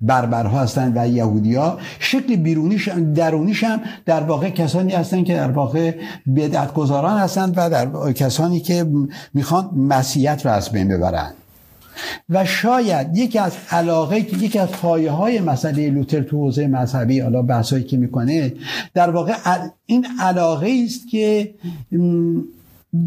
بربرها 0.01 0.61
هستند 0.61 0.93
و 0.97 1.07
یهودیا 1.07 1.77
شکل 1.99 2.35
بیرونیش 2.35 2.89
درونیش 3.15 3.63
هم 3.63 3.81
در 4.05 4.23
واقع 4.23 4.49
کسانی 4.49 4.93
هستند 4.93 5.25
که 5.25 5.33
در 5.33 5.51
واقع 5.51 5.95
بدعتگذاران 6.35 7.17
هستند 7.17 7.53
و 7.57 7.69
در 7.69 8.13
کسانی 8.13 8.59
که 8.59 8.85
می‌خوان 9.33 9.69
مسیحیت 9.75 10.45
را 10.45 10.53
از 10.53 10.69
بین 10.69 10.87
ببرند 10.87 11.33
و 12.29 12.45
شاید 12.45 13.17
یکی 13.17 13.39
از 13.39 13.51
علاقه 13.71 14.19
یکی 14.19 14.59
از 14.59 14.69
پایه 14.69 15.11
های 15.11 15.39
مسئله 15.39 15.89
لوتر 15.89 16.21
تو 16.21 16.37
حوزه 16.37 16.67
مذهبی 16.67 17.19
حالا 17.19 17.41
بحثایی 17.41 17.83
که 17.83 17.97
می‌کنه 17.97 18.53
در 18.93 19.09
واقع 19.09 19.33
این 19.85 20.07
علاقه 20.19 20.81
است 20.85 21.07
که 21.11 21.53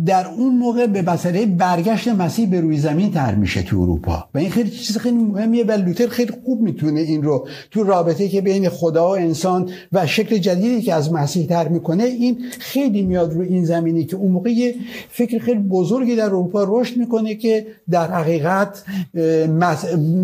در 0.06 0.26
اون 0.26 0.54
موقع 0.58 0.86
به 0.86 1.02
مسئله 1.02 1.46
برگشت 1.46 2.08
مسیح 2.08 2.50
به 2.50 2.60
روی 2.60 2.78
زمین 2.78 3.10
تر 3.10 3.34
میشه 3.34 3.62
تو 3.62 3.80
اروپا. 3.80 4.28
و 4.34 4.38
این 4.38 4.50
خیلی 4.50 4.70
چیز 4.70 4.98
خیلی 4.98 5.16
مهمیه 5.16 5.64
و 5.64 5.72
لوتر 5.72 6.06
خیلی 6.06 6.32
خوب 6.44 6.60
می‌تونه 6.60 7.00
این 7.00 7.22
رو 7.22 7.48
تو 7.70 7.82
رابطه 7.82 8.28
که 8.28 8.40
بین 8.40 8.68
خدا 8.68 9.08
و 9.08 9.16
انسان 9.16 9.70
و 9.92 10.06
شکل 10.06 10.38
جدیدی 10.38 10.82
که 10.82 10.94
از 10.94 11.12
مسیح 11.12 11.46
تر 11.46 11.68
می‌کنه 11.68 12.04
این 12.04 12.38
خیلی 12.58 13.02
میاد 13.02 13.32
رو 13.32 13.40
این 13.40 13.64
زمینی 13.64 14.04
که 14.04 14.16
اون 14.16 14.32
موقع 14.32 14.50
یه 14.50 14.74
فکر 15.10 15.38
خیلی 15.38 15.60
بزرگی 15.60 16.16
در 16.16 16.24
اروپا 16.24 16.64
رشد 16.68 16.96
می‌کنه 16.96 17.34
که 17.34 17.66
در 17.90 18.10
حقیقت 18.10 18.84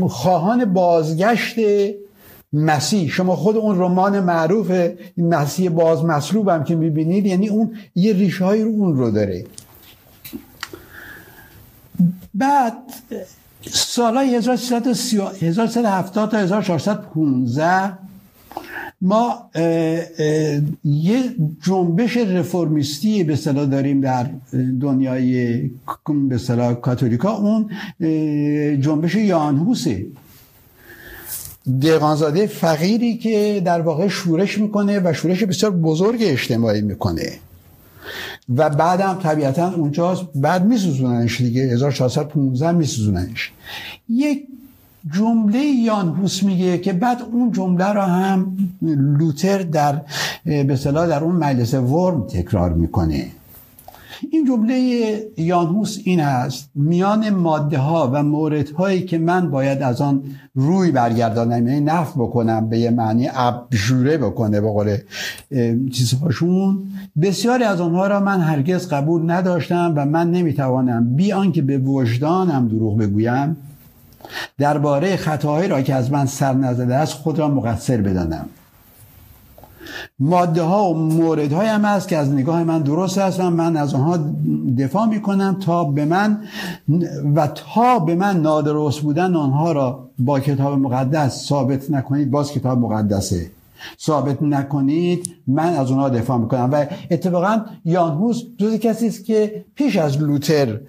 خواهان 0.09 0.65
بازگشت 0.65 1.57
مسیح. 2.53 3.11
شما 3.11 3.37
خود 3.37 3.57
اون 3.57 3.79
رمان 3.79 4.21
معروف 4.21 4.73
مسیح 5.17 5.71
باز 5.71 6.05
مصلوب 6.05 6.49
هم 6.49 6.65
که 6.65 6.77
می‌بینید 6.77 7.27
یعنی 7.27 7.49
اون 7.49 7.75
یه 7.95 8.13
ریشه 8.13 8.45
های 8.45 8.63
رو 8.63 8.71
اون 8.71 8.97
رو 8.97 9.11
داره. 9.11 9.45
بعد 12.35 12.75
سالهای 13.71 14.35
1370 14.35 16.31
تا 16.31 16.39
1415 16.39 17.99
ما 19.01 19.51
یه 20.85 21.25
جنبش 21.63 22.17
رفرمیستی 22.17 23.25
به 23.25 23.37
صلاح 23.37 23.67
داریم 23.67 24.01
در 24.01 24.31
دنیای 24.81 25.61
به 26.29 26.39
صلاح 26.39 26.75
کاتولیکا. 26.75 27.37
اون 27.37 27.71
جنبش 28.81 29.15
یانهوسه 29.15 30.07
دقانزاده 31.83 32.47
فقیری 32.47 33.17
که 33.17 33.63
در 33.65 33.81
واقع 33.81 34.09
شورش 34.09 34.59
می‌کنه 34.59 35.01
و 35.05 35.13
شورش 35.13 35.45
بسیار 35.45 35.73
بزرگ 35.73 36.19
اجتماعی 36.21 36.83
می‌کنه. 36.83 37.33
و 38.57 38.71
بعدم 38.71 39.19
طبیعتا 39.23 39.73
اونجاست 39.73 40.23
بعد 40.35 40.65
میسوزوننش 40.65 41.41
دیگه 41.41 41.63
1415 41.63 42.73
میسوزوننش. 42.73 43.53
یک 44.09 44.47
جمله 45.15 45.59
یانهوس 45.59 46.43
میگه 46.43 46.79
که 46.79 46.93
بعد 46.93 47.23
اون 47.33 47.53
جمله 47.53 47.93
را 47.93 48.07
هم 48.07 48.57
لوتر 49.19 49.59
در 49.59 50.01
به 50.45 50.77
در 50.85 51.25
اون 51.25 51.37
مجلس 51.37 51.75
ورم 51.75 52.27
تکرار 52.27 52.73
می‌کنه. 52.73 53.27
این 54.31 54.47
جمله 54.47 55.21
یانهوس 55.37 55.99
این 56.05 56.21
است. 56.21 56.71
میان 56.75 57.31
ماده 57.31 57.79
ها 57.79 58.11
و 58.13 58.23
مورد 58.23 58.71
هایی 58.71 59.03
که 59.03 59.19
من 59.19 59.51
باید 59.51 59.83
از 59.83 60.01
آن 60.01 60.23
روی 60.55 60.91
برگردانم 60.91 61.69
یعنی 61.69 61.81
نف 61.81 62.13
بکنم 62.17 62.69
به 62.69 62.79
یه 62.79 62.91
معنی 62.91 63.29
ابژوره 63.35 64.19
بکنه 64.19 64.61
به 64.61 64.69
قول 64.69 64.97
چیزهاشون 65.93 66.79
بسیاری 67.23 67.65
از 67.65 67.81
آنها 67.81 68.07
را 68.07 68.21
من 68.21 68.41
هرگز 68.41 68.89
قبول 68.89 69.31
نداشتم 69.31 69.93
و 69.97 70.07
من 70.07 70.31
نمی‌توانم 70.31 71.17
بی 71.17 71.33
آنکه 71.33 71.63
به 71.63 71.79
وجدانم 71.79 72.69
دروغ 72.69 72.99
بگویم 72.99 73.57
درباره 74.59 75.17
خطاهایی 75.17 75.69
را 75.69 75.83
که 75.83 75.95
از 75.95 76.13
من 76.13 76.27
سر 76.27 76.53
نزده 76.53 76.95
است 76.95 77.13
خود 77.13 77.39
را 77.39 77.49
مقصر 77.49 77.97
بدانم. 77.97 78.47
ماده 80.19 80.63
ها 80.63 80.91
و 80.91 80.95
مورد 80.95 81.53
های 81.53 81.67
هم 81.67 81.85
هست 81.85 82.09
که 82.09 82.17
از 82.17 82.33
نگاه 82.33 82.65
من 82.65 82.83
درست 82.83 83.19
هست 83.19 83.41
من 83.41 83.77
از 83.77 83.95
آنها 83.95 84.19
دفاع 84.79 85.07
می 85.07 85.23
کنم 85.23 85.57
تا 85.61 85.85
به 85.85 86.05
من 86.05 86.41
و 87.35 87.47
تا 87.47 87.99
به 87.99 88.15
من 88.15 88.41
نادرست 88.41 89.01
بودن 89.01 89.35
آنها 89.35 89.73
را 89.73 90.09
با 90.19 90.41
کتاب 90.41 90.79
مقدس 90.79 91.47
ثابت 91.47 91.91
نکنید. 91.91 92.31
باز 92.31 92.53
کتاب 92.53 92.79
مقدسه. 92.79 93.51
ثابت 94.01 94.43
نکنید 94.43 95.35
من 95.47 95.75
از 95.75 95.91
اونها 95.91 96.09
دفاع 96.09 96.39
می‌کنم. 96.39 96.69
و 96.73 96.87
اتفاقا 97.11 97.61
یانهوس 97.85 98.43
جز 98.59 98.75
کسی 98.75 99.07
است 99.07 99.25
که 99.25 99.65
پیش 99.75 99.97
از 99.97 100.23
لوتر 100.23 100.81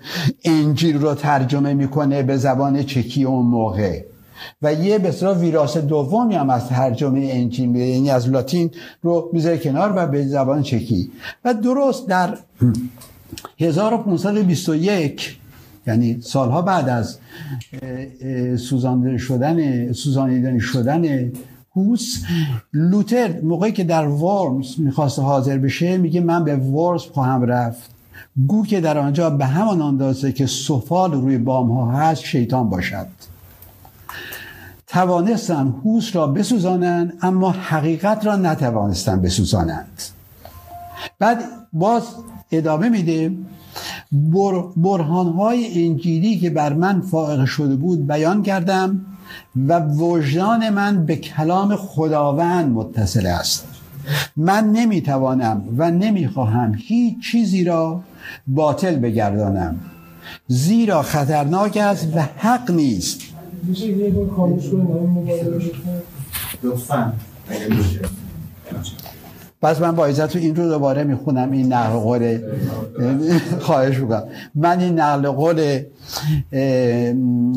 انجیل 0.46 0.98
رو 1.02 1.14
ترجمه 1.14 1.74
می‌کنه 1.74 2.24
به 2.24 2.38
زبان 2.38 2.84
چکی 2.84 3.24
اون 3.24 3.46
موقع. 3.46 4.04
و 4.62 4.74
یه 4.74 5.00
بسیار 5.00 5.38
ویراس 5.38 5.78
دومی 5.78 6.36
هم 6.36 6.50
از 6.50 6.68
ترجمه 6.68 7.30
انجیل 7.34 7.70
میده 7.70 7.86
یعنی 7.86 8.10
از 8.10 8.30
لاتین 8.30 8.72
رو 9.02 9.30
می‌ذاره 9.34 9.58
کنار 9.58 9.94
و 9.96 10.08
به 10.08 10.28
زبان 10.28 10.64
چکی. 10.64 11.12
و 11.46 11.54
درست 11.54 12.08
در 12.08 12.38
1521 13.60 15.40
یعنی 15.88 16.22
سالها 16.22 16.62
بعد 16.62 16.90
از 16.90 17.18
سوزانده 18.58 19.18
شدن 19.18 19.92
سوزانیدن 19.92 20.60
شدن 20.60 21.32
هوس 21.76 22.16
لوتر 22.74 23.42
موقعی 23.42 23.72
که 23.72 23.84
در 23.84 24.08
ورمز 24.08 24.80
می‌خواست 24.80 25.20
حاضر 25.20 25.58
بشه 25.58 25.98
میگه 25.98 26.22
من 26.22 26.44
به 26.44 26.56
ورمز 26.56 27.02
خواهم 27.02 27.44
رفت. 27.44 27.90
گو 28.48 28.66
که 28.66 28.82
در 28.82 28.98
آنجا 28.98 29.30
به 29.30 29.46
همان 29.46 29.82
اندازه 29.82 30.32
که 30.32 30.46
سفال 30.46 31.12
روی 31.12 31.38
بام 31.38 31.72
ها 31.72 31.92
هست 31.92 32.24
شیطان 32.24 32.70
باشد. 32.70 33.08
توانستن 34.90 35.74
هوس 35.86 36.16
را 36.16 36.28
بسوزانند 36.28 37.14
اما 37.22 37.52
حقیقت 37.52 38.26
را 38.26 38.36
نتوانستن 38.36 39.22
بسوزانند. 39.22 40.02
بعد 41.20 41.44
باز 41.74 42.04
ادامه 42.52 42.90
میده 42.90 43.32
بر، 44.12 44.64
برهانهای 44.78 45.86
انجیلی 45.88 46.40
که 46.40 46.50
بر 46.50 46.74
من 46.74 47.02
فائق 47.02 47.46
شده 47.46 47.76
بود 47.76 48.08
بیان 48.08 48.44
کردم 48.44 49.06
و 49.68 49.80
وجدان 49.80 50.70
من 50.70 51.06
به 51.06 51.16
کلام 51.16 51.76
خداوند 51.76 52.72
متصل 52.72 53.26
است. 53.26 53.68
من 54.38 54.72
نمی‌توانم 54.72 55.64
و 55.78 55.92
نمی‌خواهم 55.92 56.76
هیچ 56.78 57.16
چیزی 57.32 57.64
را 57.64 58.04
باطل 58.48 58.96
بگردانم. 58.96 59.80
زیرا 60.48 61.02
خطرناک 61.02 61.78
است 61.78 62.08
و 62.16 62.20
حق 62.38 62.72
نیست. 62.72 63.22
میشه 63.64 63.88
یه 63.88 64.10
بار 64.10 64.30
خاموش 64.36 64.64
لطفا. 66.64 67.14
پس 69.62 69.82
من 69.82 69.92
با 69.92 70.06
عزت 70.06 70.36
این 70.36 70.56
رو 70.56 70.70
دوباره 70.70 71.04
می‌خونم 71.04 71.52
این 71.52 71.74
نقل 71.74 72.00
قول. 72.00 72.40
خواهش 73.60 73.98
بکنم 73.98 74.24
من 74.56 74.80
این 74.80 75.00
نقل 75.00 75.30
قول 75.32 75.84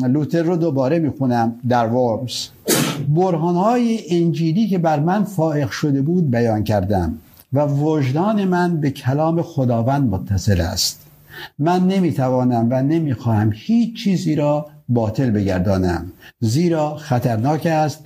لوتر 0.07 0.43
رو 0.43 0.57
دوباره 0.57 0.99
می‌خونم 0.99 1.55
در 1.69 1.87
ورمز 1.87 2.47
برهان 3.07 3.55
های 3.55 3.99
انجیلی 4.09 4.67
که 4.67 4.77
بر 4.77 4.99
من 4.99 5.23
فائق 5.23 5.69
شده 5.69 6.01
بود 6.01 6.31
بیان 6.31 6.63
کردم 6.63 7.17
و 7.53 7.65
وجدان 7.65 8.45
من 8.45 8.81
به 8.81 8.89
کلام 8.91 9.41
خداوند 9.41 10.09
متصل 10.09 10.61
است. 10.61 11.02
من 11.59 11.87
نمی‌توانم 11.87 12.67
و 12.71 12.81
نمی‌خواهم 12.81 13.51
هیچ 13.53 14.03
چیزی 14.03 14.35
را 14.35 14.65
باطل 14.89 15.31
بگردانم. 15.31 16.11
زیرا 16.39 16.95
خطرناک 16.95 17.65
است 17.65 18.05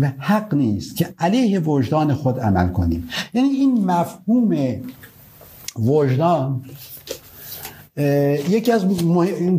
و 0.00 0.12
حق 0.18 0.54
نیست 0.54 0.96
که 0.96 1.08
علیه 1.18 1.60
وجدان 1.60 2.14
خود 2.14 2.40
عمل 2.40 2.68
کنیم. 2.68 3.08
یعنی 3.34 3.48
این 3.48 3.84
مفهوم 3.84 4.56
وجدان 5.78 6.64
یکی 8.50 8.72
از 8.72 8.84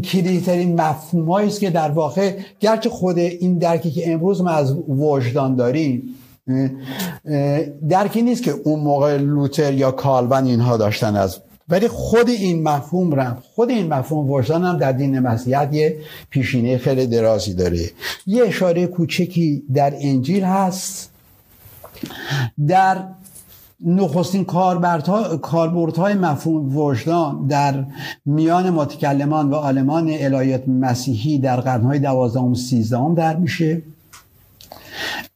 کلیدترین 0.04 0.82
مفهوم 0.82 1.32
است 1.32 1.60
که 1.60 1.70
در 1.70 1.92
واقع 1.92 2.38
گرچه 2.60 2.90
خود 2.90 3.18
این 3.18 3.58
درکی 3.58 3.92
که 3.92 4.14
امروز 4.14 4.42
ما 4.42 4.50
از 4.50 4.76
وجدان 4.88 5.56
داریم 5.56 6.04
درکی 7.90 8.22
نیست 8.22 8.44
که 8.44 8.52
اون 8.52 8.80
موقع 8.80 9.18
لوتر 9.18 9.74
یا 9.74 9.92
کالون 9.92 10.46
اینها 10.46 10.78
داشتن 10.78 11.16
از 11.16 11.42
ولی 11.70 11.88
خود 11.88 12.30
این 12.30 12.64
مفهوم 12.64 13.16
رم 13.16 13.38
خود 13.56 13.70
این 13.70 13.94
مفهوم 13.94 14.32
وجدان 14.32 14.64
هم 14.64 14.78
در 14.78 14.92
دین 14.92 15.20
مسیحیت 15.20 15.70
یه 15.72 15.98
پیشینه 16.30 16.78
خیلی 16.78 17.08
درازی 17.08 17.54
داره. 17.54 17.92
یه 18.26 18.44
اشاره 18.44 18.88
کوچکی 18.88 19.64
در 19.74 19.94
انجیل 20.00 20.44
هست. 20.44 21.12
در 22.68 23.04
نخستین 23.86 24.46
کاربردهای 25.42 26.14
مفهوم 26.14 26.78
وجدان 26.78 27.48
در 27.48 27.86
میان 28.26 28.70
متکلمان 28.70 29.50
و 29.50 29.56
آلمان 29.56 30.10
الهیات 30.10 30.68
مسیحی 30.68 31.40
در 31.40 31.62
قرنهای 31.62 32.00
دوازدهم 32.00 32.52
و 32.52 32.56
سیزدهم 32.56 33.16
در 33.16 33.36
میشه. 33.36 33.82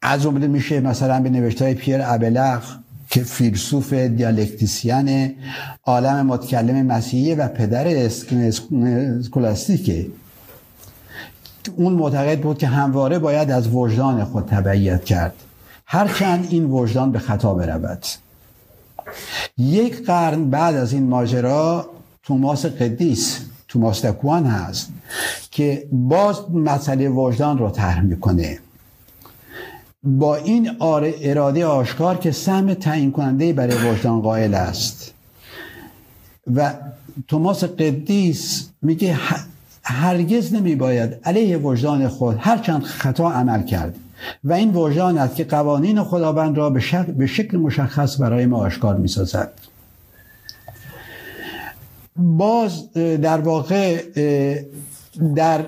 از 0.01 0.21
جمله 0.21 0.47
میشه 0.47 0.79
مثلا 0.79 1.21
به 1.21 1.29
نوشته 1.29 1.65
های 1.65 1.73
پیر 1.73 2.01
ابلخ 2.03 2.77
که 3.10 3.24
فیلسوف 3.24 3.93
دیالکتیسیان 3.93 5.32
عالم 5.86 6.26
متکلم 6.26 6.86
مسیحی 6.86 7.36
و 7.36 7.48
پدر 7.48 7.88
اسکولاستیکه 7.88 10.08
اون 11.76 11.93
معتقد 11.93 12.39
بود 12.39 12.58
که 12.58 12.67
همواره 12.67 13.19
باید 13.19 13.52
از 13.52 13.74
وجدان 13.74 14.24
خود 14.24 14.45
تبعیت 14.45 15.04
کرد. 15.04 15.34
هرچند 15.86 16.48
این 16.50 16.65
وجدان 16.65 17.12
به 17.12 17.19
خطا 17.19 17.54
برود. 17.54 18.06
یک 19.58 20.06
قرن 20.06 20.50
بعد 20.50 20.76
از 20.76 20.93
این 20.93 21.08
ماجرا 21.08 21.89
توماس 22.24 22.65
قدیس 22.65 23.39
توماس 23.67 24.06
دکوان 24.06 24.45
هست 24.45 24.89
که 25.52 25.88
باز 25.91 26.52
مسئله 26.52 27.10
وجدان 27.10 27.58
رو 27.58 27.69
طرح 27.69 28.02
می‌کنه. 28.02 28.60
با 30.03 30.35
این 30.35 30.71
اراده 31.21 31.65
آشکار 31.65 32.17
که 32.17 32.31
سهم 32.31 32.73
تعیین 32.73 33.12
کننده 33.12 33.53
برای 33.53 33.91
وجدان 33.91 34.21
قائل 34.21 34.53
است. 34.53 35.13
و 36.55 36.73
توماس 37.27 37.63
قدیس 37.63 38.69
میگه 38.81 39.17
هرگز 39.83 40.53
نمی 40.53 40.75
باید 40.75 41.19
علیه 41.23 41.57
وجدان 41.57 42.07
خود 42.07 42.38
هرچند 42.39 42.83
خطا 42.83 43.31
عمل 43.31 43.63
کرد. 43.63 43.95
و 44.43 44.53
این 44.53 44.73
وجدان 44.75 45.17
است 45.17 45.35
که 45.35 45.43
قوانین 45.43 46.03
خداوند 46.03 46.57
را 46.57 46.69
به 46.69 46.79
شکل, 46.79 47.12
به 47.12 47.27
شکل 47.27 47.57
مشخص 47.57 48.21
برای 48.21 48.45
ما 48.45 48.57
آشکار 48.57 48.97
می 48.97 49.07
سازد 49.07 49.51
باز 52.15 52.93
در 52.93 53.38
واقع 53.38 54.03
در 55.35 55.65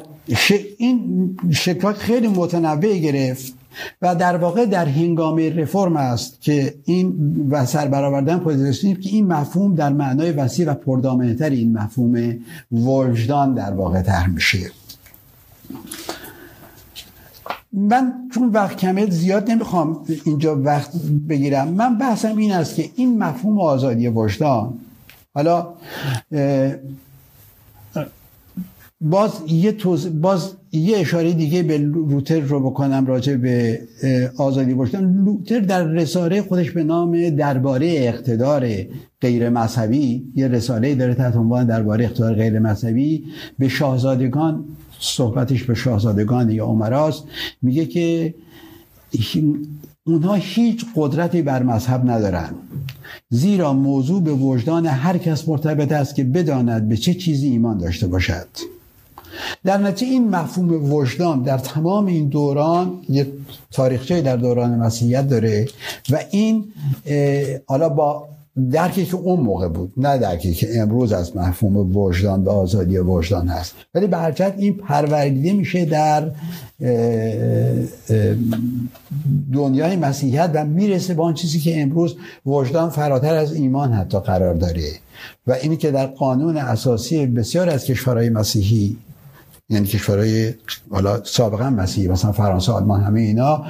این 0.78 1.38
شکلات 1.52 1.98
خیلی 1.98 2.28
متنوع 2.28 2.98
گرفت. 2.98 3.54
و 4.02 4.16
در 4.16 4.38
واقع 4.38 4.66
در 4.66 4.86
هنگام 4.86 5.38
رفرم 5.38 5.98
است 5.98 6.42
که 6.42 6.76
این 6.86 7.16
و 7.50 7.66
سر 7.66 7.88
برآوردن 7.88 8.38
پوزیشنی 8.38 8.96
که 8.96 9.10
این 9.10 9.28
مفهوم 9.28 9.76
در 9.76 9.94
معنای 9.94 10.32
وسیع 10.32 10.72
و 10.72 10.74
پردامنه‌تر 10.74 11.50
این 11.50 11.78
مفهوم 11.78 12.40
وجدان 12.72 13.54
در 13.54 13.74
واقع 13.74 14.02
تر 14.02 14.28
میشه. 14.28 14.72
من 17.74 18.14
چون 18.34 18.50
وقت 18.50 18.78
کمه 18.78 19.10
زیاد 19.10 19.52
نمی‌خوام 19.52 20.06
اینجا 20.26 20.62
وقت 20.62 20.92
بگیرم 21.30 21.68
من 21.68 21.98
بحثم 21.98 22.38
این 22.38 22.52
است 22.52 22.76
که 22.76 22.90
این 22.96 23.24
مفهوم 23.24 23.60
آزادی 23.60 24.08
وجدان 24.08 24.74
حالا 25.34 25.68
باز 29.02 29.32
یه 29.48 29.72
توز... 29.72 30.22
باز 30.22 30.54
یه 30.72 30.98
اشاره 30.98 31.34
دیگه 31.34 31.64
به 31.64 31.78
لوتر 31.78 32.40
رو 32.40 32.60
بکنم 32.60 33.06
راجع 33.06 33.36
به 33.36 33.82
آزادی 34.38 34.74
وجدان 34.74 35.24
لوتر 35.26 35.60
در 35.60 35.84
رساله 35.84 36.42
خودش 36.42 36.72
به 36.72 36.84
نام 36.84 37.30
درباره 37.30 37.88
اقتدار 37.88 38.70
غیر 39.22 39.50
مذهبی 39.50 40.32
یه 40.36 40.48
رساله 40.48 40.96
داره 40.96 41.14
تحت 41.14 41.36
عنوان 41.36 41.68
درباره 41.68 42.06
اقتدار 42.06 42.34
غیر 42.34 42.60
مذهبی. 42.60 43.26
به 43.60 43.68
شاهزادگان 43.68 44.66
صحبتش 45.00 45.64
به 45.64 45.74
شاهزادگان 45.74 46.50
یا 46.50 46.66
عمراست 46.66 47.24
میگه 47.62 47.86
که 47.86 48.34
اونها 50.04 50.34
هیچ 50.34 50.86
قدرتی 50.96 51.42
بر 51.42 51.64
مذهب 51.64 52.10
ندارند 52.10 52.56
زیرا 53.30 53.74
موضوع 53.74 54.24
به 54.24 54.32
وجدان 54.32 54.86
هر 54.86 55.18
کس 55.18 55.48
مرتبط 55.48 55.92
است 55.92 56.16
که 56.16 56.24
بداند 56.24 56.90
به 56.90 56.98
چه 56.98 57.14
چیزی 57.14 57.50
ایمان 57.50 57.78
داشته 57.78 58.08
باشد. 58.08 58.48
در 59.66 59.78
نتیجه 59.78 60.12
این 60.12 60.30
مفهوم 60.30 60.94
وجدان 60.94 61.42
در 61.42 61.58
تمام 61.58 62.06
این 62.06 62.28
دوران 62.28 63.00
یه 63.10 63.28
تاریخچه 63.72 64.22
در 64.22 64.38
دوران 64.38 64.76
مسیحیت 64.76 65.28
داره 65.28 65.68
و 66.10 66.20
این 66.32 66.66
حالا 67.68 67.90
با 67.90 68.28
درکی 68.72 69.06
که 69.06 69.16
اون 69.16 69.40
موقع 69.40 69.68
بود 69.68 69.94
نه 69.98 70.18
درکی 70.18 70.54
که 70.54 70.80
امروز 70.80 71.14
از 71.14 71.38
مفهوم 71.38 71.98
وجدان 71.98 72.44
به 72.44 72.52
آزادی 72.52 72.98
وجدان 72.98 73.48
هست. 73.48 73.76
ولی 73.96 74.08
هر 74.12 74.54
این 74.58 74.78
پروردیده 74.78 75.54
میشه 75.54 75.86
در 75.86 76.32
دنیای 79.54 79.96
مسیحیت 79.96 80.52
و 80.54 80.66
می‌رسه 80.66 81.14
به 81.14 81.24
آن 81.24 81.34
چیزی 81.34 81.60
که 81.60 81.82
امروز 81.82 82.16
وجدان 82.46 82.90
فراتر 82.90 83.36
از 83.36 83.54
ایمان 83.54 83.94
حتی 83.94 84.20
قرار 84.20 84.54
داره. 84.54 84.92
و 85.48 85.52
اینی 85.52 85.78
که 85.78 85.92
در 85.92 86.06
قانون 86.06 86.58
اساسی 86.58 87.26
بسیار 87.26 87.70
از 87.70 87.86
کشورهای 87.86 88.30
مسیحی 88.30 88.98
یعنی 89.72 89.88
کشورهای 89.88 90.54
حالا 90.92 91.24
سابقا 91.24 91.70
مسیحی 91.70 92.08
مثلا 92.08 92.32
فرانسه 92.32 92.72
آلمان 92.72 93.04
همه 93.04 93.22
اینا. 93.22 93.66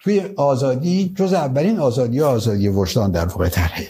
توی 0.00 0.20
آزادی 0.36 1.12
جز 1.16 1.32
اولین 1.32 1.78
آزادی 1.78 2.20
و 2.20 2.24
آزادی 2.24 2.68
وجدان 2.68 3.10
در 3.10 3.24
واقع 3.24 3.48
طرحه. 3.48 3.88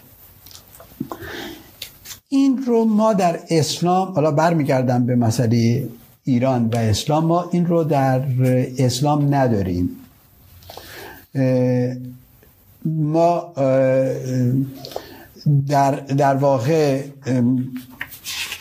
این 2.28 2.64
رو 2.66 2.84
ما 2.84 3.12
در 3.12 3.40
اسلام 3.50 4.12
حالا 4.12 4.30
برمیگردم 4.30 5.06
به 5.06 5.16
مسئله 5.16 5.88
ایران 6.24 6.66
و 6.66 6.76
اسلام 6.76 7.24
ما 7.24 7.48
این 7.52 7.66
رو 7.66 7.84
در 7.84 8.22
اسلام 8.78 9.34
نداریم. 9.34 9.90
ما 12.84 13.52
در, 15.68 15.90
در 15.94 16.34
واقع 16.34 17.02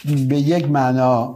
به 0.05 0.37
یک 0.37 0.69
معنا 0.69 1.35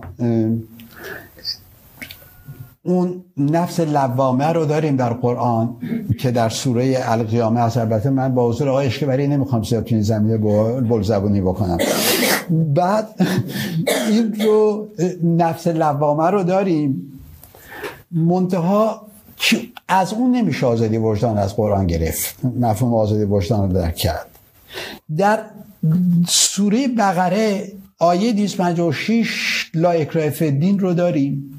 اون 2.85 3.23
نفس 3.37 3.79
لوامه 3.79 4.45
رو 4.45 4.65
داریم 4.65 4.95
در 4.95 5.13
قرآن 5.13 5.75
که 6.19 6.31
در 6.31 6.49
سوره 6.49 6.97
القیامه 7.01 7.59
هست. 7.59 7.77
البته 7.77 8.09
من 8.09 8.35
با 8.35 8.49
حضور 8.49 8.69
آقای 8.69 8.87
اشکبری 8.87 9.27
نمی‌خوام 9.27 9.63
زیاد 9.63 9.83
تو 9.83 9.95
این 9.95 10.03
زمینه 10.03 10.37
بل 10.81 11.01
زبونی 11.01 11.41
بکنم. 11.41 11.77
بعد 12.49 13.07
این 14.09 14.35
رو 14.45 14.87
نفس 15.23 15.67
لوامه 15.67 16.29
رو 16.29 16.43
داریم. 16.43 17.11
منتها 18.11 19.07
از 19.87 20.13
اون 20.13 20.31
نمیشه 20.31 20.65
آزادی 20.65 20.97
وجدان 20.97 21.37
از 21.37 21.55
قرآن 21.55 21.87
گرفت. 21.87 22.45
مفهوم 22.59 22.93
آزادی 22.93 23.23
وجدان 23.23 23.69
رو 23.69 23.73
درک 23.81 23.95
کرد. 23.95 24.25
در 25.17 25.39
سوره 26.27 26.87
بقره 26.87 27.71
آیه 27.99 28.33
256 28.33 29.71
لا 29.73 29.91
اکراه 29.91 30.29
فدین 30.29 30.79
رو 30.79 30.93
داریم. 30.93 31.54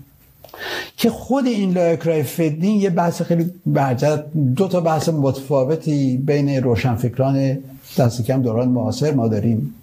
که 0.97 1.11
خود 1.11 1.47
این 1.47 1.73
لا 1.73 1.97
فدین 2.23 2.81
یه 2.81 2.91
بحث 2.91 3.23
خیلی 3.23 3.51
برجت 3.67 4.25
دو 4.57 4.69
تا 4.69 4.81
بحث 4.81 5.09
متفاوتی 5.09 6.17
بین 6.17 6.63
روشنفکران 6.63 7.59
دست 7.99 8.23
کم 8.23 8.43
دوران 8.43 8.69
معاصر 8.69 9.15
ما 9.15 9.29
داریم. 9.29 9.75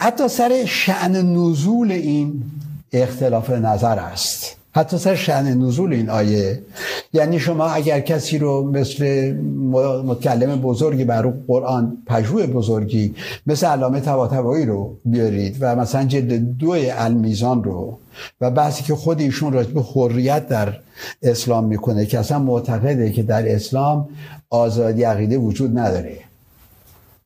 حتی 0.00 0.28
سر 0.28 0.64
شعن 0.64 1.16
نزول 1.16 1.92
این 1.92 2.42
اختلاف 2.92 3.50
نظر 3.50 3.98
است. 3.98 4.56
حتی 4.76 4.98
سر 4.98 5.14
شعن 5.14 5.58
نزول 5.58 5.92
این 5.92 6.10
آیه. 6.10 6.62
یعنی 7.12 7.38
شما 7.40 7.66
اگر 7.66 8.00
کسی 8.00 8.38
رو 8.38 8.70
مثل 8.70 9.32
متکلم 10.04 10.60
بزرگی 10.60 11.04
بر 11.04 11.26
قرآن 11.46 11.98
پژوه 12.06 12.46
بزرگی 12.46 13.14
مثل 13.46 13.66
علامه 13.66 14.00
طباطبایی 14.00 14.66
رو 14.66 14.96
بیارید 15.04 15.56
و 15.60 15.76
مثلا 15.76 16.04
جلد 16.04 16.58
دوی 16.58 16.90
المیزان 16.90 17.64
رو 17.64 17.98
و 18.40 18.50
بحثی 18.50 18.82
که 18.82 18.94
خود 18.94 19.20
ایشون 19.20 19.52
راجع 19.52 19.70
به 19.70 19.82
حریت 19.82 20.48
در 20.48 20.76
اسلام 21.22 21.64
می‌کنه 21.64 22.06
که 22.06 22.18
اصلا 22.18 22.38
معتقده 22.38 23.12
که 23.12 23.22
در 23.22 23.54
اسلام 23.54 24.08
آزادی 24.50 25.02
عقیده 25.02 25.38
وجود 25.38 25.78
نداره. 25.78 26.18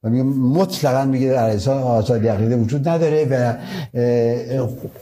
و 0.03 0.11
میگه 0.11 0.23
مطلقا 0.23 1.05
میگه 1.05 1.29
در 1.29 1.71
آزادی 1.71 2.29
عقیده 2.29 2.57
وجود 2.57 2.89
نداره 2.89 3.27
و 3.31 3.55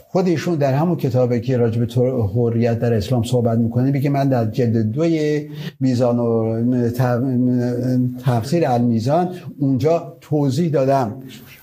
خودشون 0.07 0.55
در 0.55 0.73
همون 0.73 0.95
کتابی 0.97 1.41
که 1.41 1.57
راجع 1.57 1.79
به 1.79 1.87
حریت 2.35 2.79
در 2.79 2.93
اسلام 2.93 3.23
صحبت 3.23 3.57
می‌کنه 3.57 3.91
میگه 3.91 4.09
من 4.09 4.29
در 4.29 4.45
جلد 4.45 4.77
دوی 4.77 5.49
میزان 5.79 6.19
و 6.19 6.89
تفسیر 8.25 8.67
المیزان 8.67 9.29
اونجا 9.59 10.17
توضیح 10.21 10.71
دادم 10.71 11.15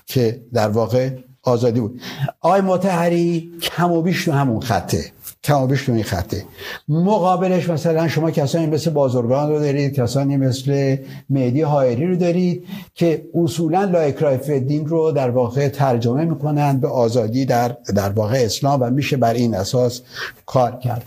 که 0.05 0.41
در 0.53 0.67
واقع 0.67 1.09
آزادی 1.43 1.79
بود. 1.79 2.01
آقای 2.41 2.61
متحری 2.61 3.51
کم 3.61 3.91
و 3.91 4.01
بیش 4.01 4.25
تو 4.25 4.31
همون 4.31 4.59
خطه. 4.59 5.14
کم 5.45 5.61
و 5.61 5.67
بیش 5.67 5.85
تو 5.85 5.91
این 5.91 6.03
خطه. 6.03 6.43
مقابلش 6.87 7.69
مثلا 7.69 8.07
شما 8.07 8.31
کسانی 8.31 8.65
مثل 8.65 8.89
بازرگان 8.89 9.49
رو 9.49 9.59
دارید 9.59 9.93
کسانی 9.93 10.37
مثل 10.37 10.97
مهدی 11.29 11.61
هایری 11.61 12.07
رو 12.07 12.15
دارید 12.15 12.63
که 12.93 13.25
اصولا 13.43 13.83
لا 13.83 13.99
اکراه 13.99 14.59
دین 14.59 14.87
رو 14.87 15.11
در 15.11 15.29
واقع 15.29 15.67
ترجمه 15.67 16.25
می‌کنن 16.25 16.79
به 16.79 16.87
آزادی 16.87 17.45
در 17.45 17.77
در 17.95 18.09
واقع 18.09 18.37
اسلام 18.37 18.81
و 18.81 18.89
میشه 18.89 19.17
بر 19.17 19.33
این 19.33 19.55
اساس 19.55 20.01
کار 20.45 20.79
کرد. 20.83 21.03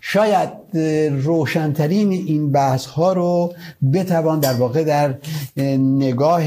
شاید 0.00 0.50
روشنترین 1.24 2.12
این 2.12 2.52
بحث 2.52 2.86
ها 2.86 3.12
رو 3.12 3.54
بتوان 3.92 4.40
در 4.40 4.54
واقع 4.54 4.84
در 4.84 5.14
نگاه 5.78 6.42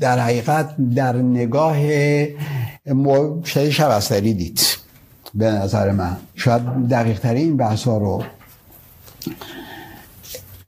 در 0.00 0.18
حقیقت 0.18 0.74
در 0.94 1.16
نگاه 1.16 1.76
شاید 3.44 3.70
شبستری 3.70 4.34
دید 4.34 4.60
به 5.34 5.50
نظر 5.50 5.90
من. 5.90 6.16
شاید 6.34 6.62
دقیق 6.88 7.26
این 7.26 7.56
بحث 7.56 7.84
ها 7.84 7.98
رو. 7.98 8.22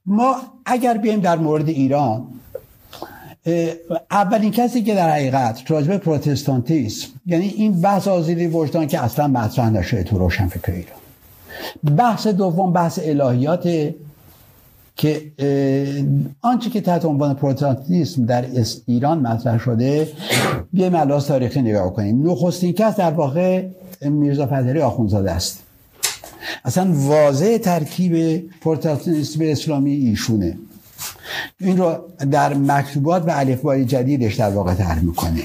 ما 0.06 0.36
اگر 0.66 0.98
بیایم 0.98 1.20
در 1.20 1.38
مورد 1.38 1.68
ایران 1.68 2.26
اولین 4.10 4.50
کسی 4.50 4.82
که 4.82 4.94
در 4.94 5.10
حقیقت 5.10 5.70
راجب 5.70 5.96
پروتستانتیسم 5.96 7.08
یعنی 7.26 7.48
این 7.48 7.80
بحث 7.80 8.08
آزادی 8.08 8.46
وجدان 8.46 8.86
که 8.86 9.00
اصلا 9.00 9.28
مطرح 9.28 9.70
نشده 9.70 10.02
تو 10.02 10.18
روشن 10.18 10.46
فکر 10.46 10.72
ایران. 10.72 11.96
بحث 11.96 12.26
دوم 12.26 12.72
بحث 12.72 12.98
الهیات 13.02 13.94
که 14.96 15.32
آنچه 16.42 16.70
که 16.70 16.80
تحت 16.80 17.04
عنوان 17.04 17.34
پروتستانتیسم 17.34 18.26
در 18.26 18.44
ایران 18.86 19.18
مطرح 19.18 19.58
شده 19.58 20.08
بیایم 20.72 20.92
ملاس 20.92 21.26
تاریخی 21.26 21.62
نگاه 21.62 21.92
کنیم. 21.92 22.30
نخستین 22.30 22.72
کس 22.72 22.96
در 22.96 23.10
واقع 23.10 23.66
میرزا 24.00 24.46
فتحعلی 24.46 24.80
آخونزاده 24.80 25.30
است. 25.30 25.62
اصلا 26.64 26.92
واضح 26.92 27.58
ترکیب 27.58 28.44
پروتستانتیسم 28.60 29.40
اسلامی 29.44 29.92
ایشونه. 29.92 30.58
این 31.60 31.76
رو 31.76 31.96
در 32.30 32.54
مکتوبات 32.54 33.28
و 33.28 33.30
الفبای 33.30 33.84
جدیدش 33.84 34.34
در 34.34 34.50
واقع 34.50 34.74
طرح 34.74 35.02
می‌کنه. 35.02 35.42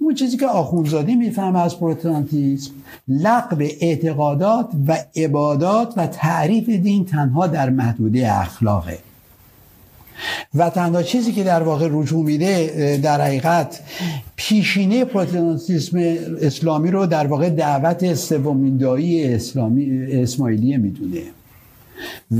اون 0.00 0.14
چیزی 0.14 0.36
که 0.36 0.46
آخونزاده 0.46 1.14
می‌فهمه 1.14 1.58
از 1.58 1.78
پروتستانتیسم 1.78 2.70
لقب 3.08 3.60
اعتقادات 3.60 4.68
و 4.86 4.98
عبادات 5.16 5.94
و 5.96 6.06
تعریف 6.06 6.68
دین 6.68 7.04
تنها 7.04 7.46
در 7.46 7.70
محدوده 7.70 8.40
اخلاقه. 8.40 8.98
و 10.54 10.70
تنها 10.70 11.02
چیزی 11.02 11.32
که 11.32 11.44
در 11.44 11.62
واقع 11.62 11.88
رجوع 11.90 12.24
میده 12.24 13.00
در 13.02 13.20
حقیقت 13.20 13.80
پیشینه 14.36 15.04
پروتستانتیسم 15.04 15.98
اسلامی 16.40 16.90
رو 16.90 17.06
در 17.06 17.26
واقع 17.26 17.50
دعوت 17.50 18.14
سومین 18.14 18.76
دایی 18.76 19.34
اسلامی 19.34 20.06
اسماعیلیه 20.12 20.76
می‌دونه. 20.76 21.22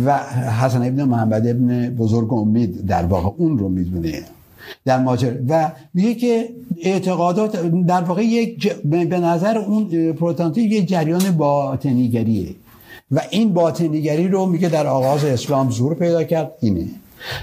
و 0.04 0.18
حسن 0.62 0.82
ابن 0.82 1.04
محمد 1.04 1.46
ابن 1.46 1.90
بزرگ 1.90 2.32
امید 2.32 2.86
در 2.86 3.02
واقع 3.02 3.28
اون 3.36 3.58
رو 3.58 3.68
می‌دونه. 3.68 4.22
در 4.84 4.98
ماجر 4.98 5.32
و 5.48 5.72
میگه 5.94 6.14
که 6.14 6.48
اعتقادات 6.82 7.70
در 7.86 8.00
واقع 8.00 8.24
یک 8.24 8.72
به 8.84 9.04
نظر 9.04 9.58
اون 9.58 10.12
پروتستانتی 10.12 10.62
یک 10.62 10.88
جریان 10.88 11.30
باطنیگریه. 11.30 12.54
و 13.10 13.20
این 13.30 13.52
باطنیگری 13.52 14.28
رو 14.28 14.46
میگه 14.46 14.68
در 14.68 14.86
آغاز 14.86 15.24
اسلام 15.24 15.70
زور 15.70 15.94
پیدا 15.94 16.24
کرد. 16.24 16.50
اینه. 16.60 16.86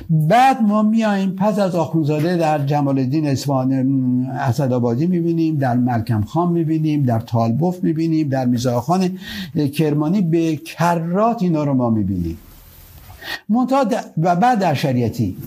بعد 0.09 0.61
ما 0.61 0.83
میایم 0.83 1.31
پس 1.31 1.59
از 1.59 1.75
آخونزاده 1.75 2.37
در 2.37 2.65
جمال 2.65 2.99
الدین 2.99 3.27
اصفهان 3.27 3.73
اسدآبادی 4.39 5.07
می‌بینیم 5.07 5.57
در 5.57 5.73
ملکم 5.73 6.21
خان 6.21 6.51
می‌بینیم 6.51 7.03
در 7.03 7.19
تالبوف 7.19 7.83
می‌بینیم 7.83 8.29
در 8.29 8.45
میزاخان 8.45 9.19
کرمانی 9.73 10.21
به 10.21 10.55
کرات 10.55 11.43
اینا 11.43 11.63
رو 11.63 11.73
ما 11.73 11.89
می‌بینیم. 11.89 12.37
و 14.17 14.35
بعد 14.35 14.59
در 14.59 14.73
شریعتی. 14.73 15.37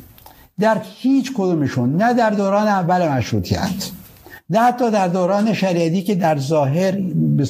در 0.60 0.82
هیچ 0.96 1.32
کدومشون 1.34 1.96
نه 1.96 2.14
در 2.14 2.30
دوران 2.30 2.68
اول 2.68 3.08
مشروطیت 3.08 3.90
نه 4.50 4.58
حتی 4.58 4.90
در 4.90 5.08
دوران 5.08 5.52
شریعتی 5.54 6.02
که 6.02 6.14
در 6.14 6.38
ظاهر 6.38 6.92
به 7.36 7.48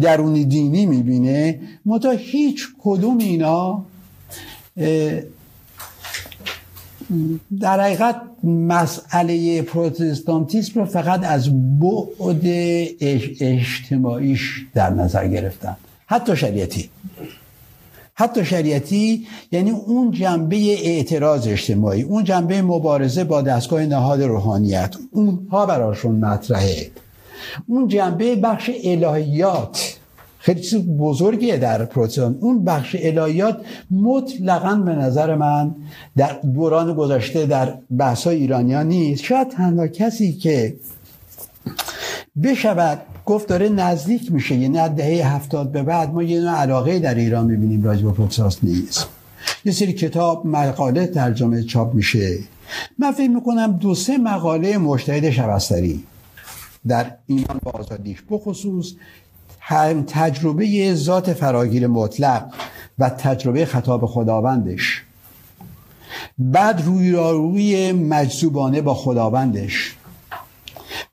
درونی 0.00 0.44
دینی 0.44 0.86
می‌بینه 0.86 1.60
منتها 1.84 2.12
هیچ 2.12 2.66
کدوم 2.78 3.18
اینا 3.18 3.84
در 7.60 7.80
حقیقت 7.80 8.16
مسئله 8.44 9.62
پروتستانتیسم 9.62 10.80
رو 10.80 10.86
فقط 10.86 11.24
از 11.24 11.48
بعد 11.78 12.42
اجتماعیش 13.40 14.66
در 14.74 14.90
نظر 14.90 15.28
گرفتن 15.28 15.76
حتی 16.06 16.36
شریعتی. 16.36 16.90
حتی 18.16 18.44
شریعتی 18.44 19.26
یعنی 19.52 19.70
اون 19.70 20.10
جنبه 20.10 20.56
اعتراض 20.56 21.48
اجتماعی 21.48 22.02
اون 22.02 22.24
جنبه 22.24 22.62
مبارزه 22.62 23.24
با 23.24 23.42
دستگاه 23.42 23.86
نهاد 23.86 24.22
روحانیت 24.22 24.94
اونها 25.10 25.66
براشون 25.66 26.24
مطرحه. 26.24 26.90
اون 27.66 27.88
جنبه 27.88 28.36
بخش 28.36 28.70
الهیات 28.84 29.96
خیلی 30.38 30.60
چیز 30.60 30.80
بزرگیه 30.98 31.56
در 31.56 31.84
پروتستان. 31.84 32.38
اون 32.40 32.64
بخش 32.64 32.96
الهیات 32.98 33.60
مطلقا 33.90 34.74
به 34.74 34.94
نظر 34.94 35.34
من 35.34 35.74
در 36.16 36.32
دوران 36.54 36.94
گذشته 36.94 37.46
در 37.46 37.74
بحث 37.98 38.26
ایرانیان 38.26 38.88
نیست. 38.88 39.24
شاید 39.24 39.48
تنها 39.48 39.86
کسی 39.86 40.32
که 40.32 40.76
بشود 42.42 43.02
گفت 43.26 43.48
داره 43.48 43.68
نزدیک 43.68 44.32
میشه 44.32 44.54
یعنی 44.54 44.78
از 44.78 44.96
دهه 44.96 45.34
هفتاد 45.34 45.72
به 45.72 45.82
بعد 45.82 46.12
ما 46.12 46.22
یه 46.22 46.40
نوع 46.40 46.50
علاقه 46.50 46.98
در 46.98 47.14
ایران 47.14 47.46
می‌بینیم 47.46 47.82
راجع 47.82 48.06
به 48.08 48.28
نیست. 48.62 49.08
یه 49.64 49.72
سری 49.72 49.92
کتاب 49.92 50.46
مقاله 50.46 51.06
ترجمه 51.06 51.62
چاپ 51.62 51.94
میشه. 51.94 52.38
من 52.98 53.12
فکر 53.12 53.30
می‌کنم 53.30 53.72
دو 53.72 53.94
سه 53.94 54.18
مقاله 54.18 54.78
مشتهد 54.78 55.30
شبستری 55.30 56.04
در 56.88 57.10
ایمان 57.26 57.60
با 57.62 57.70
آزادیش 57.70 58.22
بخصوص 58.30 58.92
هم 59.60 60.04
تجربه 60.06 60.94
ذات 60.94 61.32
فراگیر 61.32 61.86
مطلق 61.86 62.46
و 62.98 63.10
تجربه 63.10 63.64
خطاب 63.66 64.06
خداوندش. 64.06 65.02
بعد 66.38 66.82
روی 66.84 67.12
روی 67.12 67.92
مجذوبانه 67.92 68.80
با 68.80 68.94
خداوندش. 68.94 69.96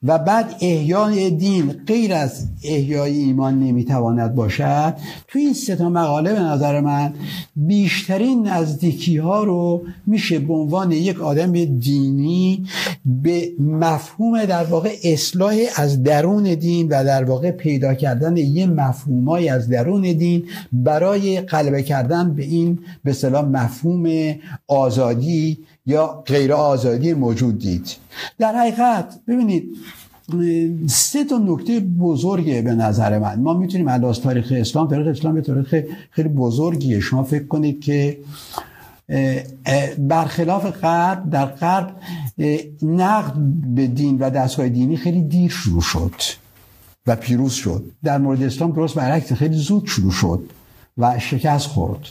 و 0.03 0.19
بعد 0.19 0.55
احیای 0.61 1.29
دین 1.29 1.71
غیر 1.87 2.13
از 2.13 2.47
احیای 2.63 3.17
ایمان 3.17 3.59
نمی‌تواند 3.59 4.35
باشد. 4.35 4.93
تو 5.27 5.39
این 5.39 5.53
سه 5.53 5.75
تا 5.75 5.89
مقاله 5.89 6.33
به 6.33 6.39
نظر 6.39 6.81
من 6.81 7.13
بیشترین 7.55 8.47
نزدیکی 8.47 9.17
ها 9.17 9.43
رو 9.43 9.83
میشه 10.07 10.39
به 10.39 10.53
عنوان 10.53 10.91
یک 10.91 11.21
آدم 11.21 11.65
دینی 11.65 12.65
به 13.05 13.51
مفهوم 13.59 14.45
در 14.45 14.63
واقع 14.63 14.95
اصلاح 15.03 15.55
از 15.75 16.03
درون 16.03 16.43
دین 16.43 16.87
و 16.87 17.03
در 17.03 17.23
واقع 17.23 17.51
پیدا 17.51 17.93
کردن 17.93 18.37
یه 18.37 18.67
مفهومای 18.67 19.49
از 19.49 19.69
درون 19.69 20.01
دین 20.01 20.43
برای 20.71 21.41
غلبه 21.41 21.83
کردن 21.83 22.33
به 22.33 22.43
این 22.43 22.79
به 23.03 23.29
مفهوم 23.41 24.35
آزادی 24.67 25.57
یا 25.85 26.23
غیر 26.25 26.53
آزادی 26.53 27.13
موجود 27.13 27.59
دید. 27.59 27.95
در 28.39 28.55
حقیقت 28.55 29.19
ببینید 29.27 29.69
سه 30.87 31.23
تا 31.23 31.37
نکته 31.37 31.79
بزرگه 31.79 32.61
به 32.61 32.71
نظر 32.71 33.19
من. 33.19 33.39
ما 33.39 33.53
می‌تونیم 33.53 33.87
از 33.87 34.21
تاریخ 34.21 34.53
اسلام 34.55 34.87
تاریخ 34.87 35.07
اسلام 35.07 35.35
یه 35.35 35.41
تاریخ 35.41 35.75
خیلی 36.11 36.29
بزرگیه. 36.29 36.99
شما 36.99 37.23
فکر 37.23 37.47
کنید 37.47 37.81
که 37.81 38.17
برخلاف 39.97 40.65
غرب 40.65 41.29
در 41.29 41.45
غرب 41.45 41.95
نقد 42.81 43.33
به 43.75 43.87
دین 43.87 44.17
و 44.19 44.29
دستگاه 44.29 44.69
دینی 44.69 44.97
خیلی 44.97 45.21
دیر 45.21 45.51
شروع 45.51 45.81
شد 45.81 46.13
و 47.07 47.15
پیروز 47.15 47.53
شد. 47.53 47.83
در 48.03 48.17
مورد 48.17 48.43
اسلام 48.43 48.71
درست 48.71 48.95
برعکس 48.95 49.33
خیلی 49.33 49.57
زود 49.57 49.87
شروع 49.87 50.11
شد 50.11 50.43
و 50.97 51.19
شکست 51.19 51.67
خورد. 51.67 52.01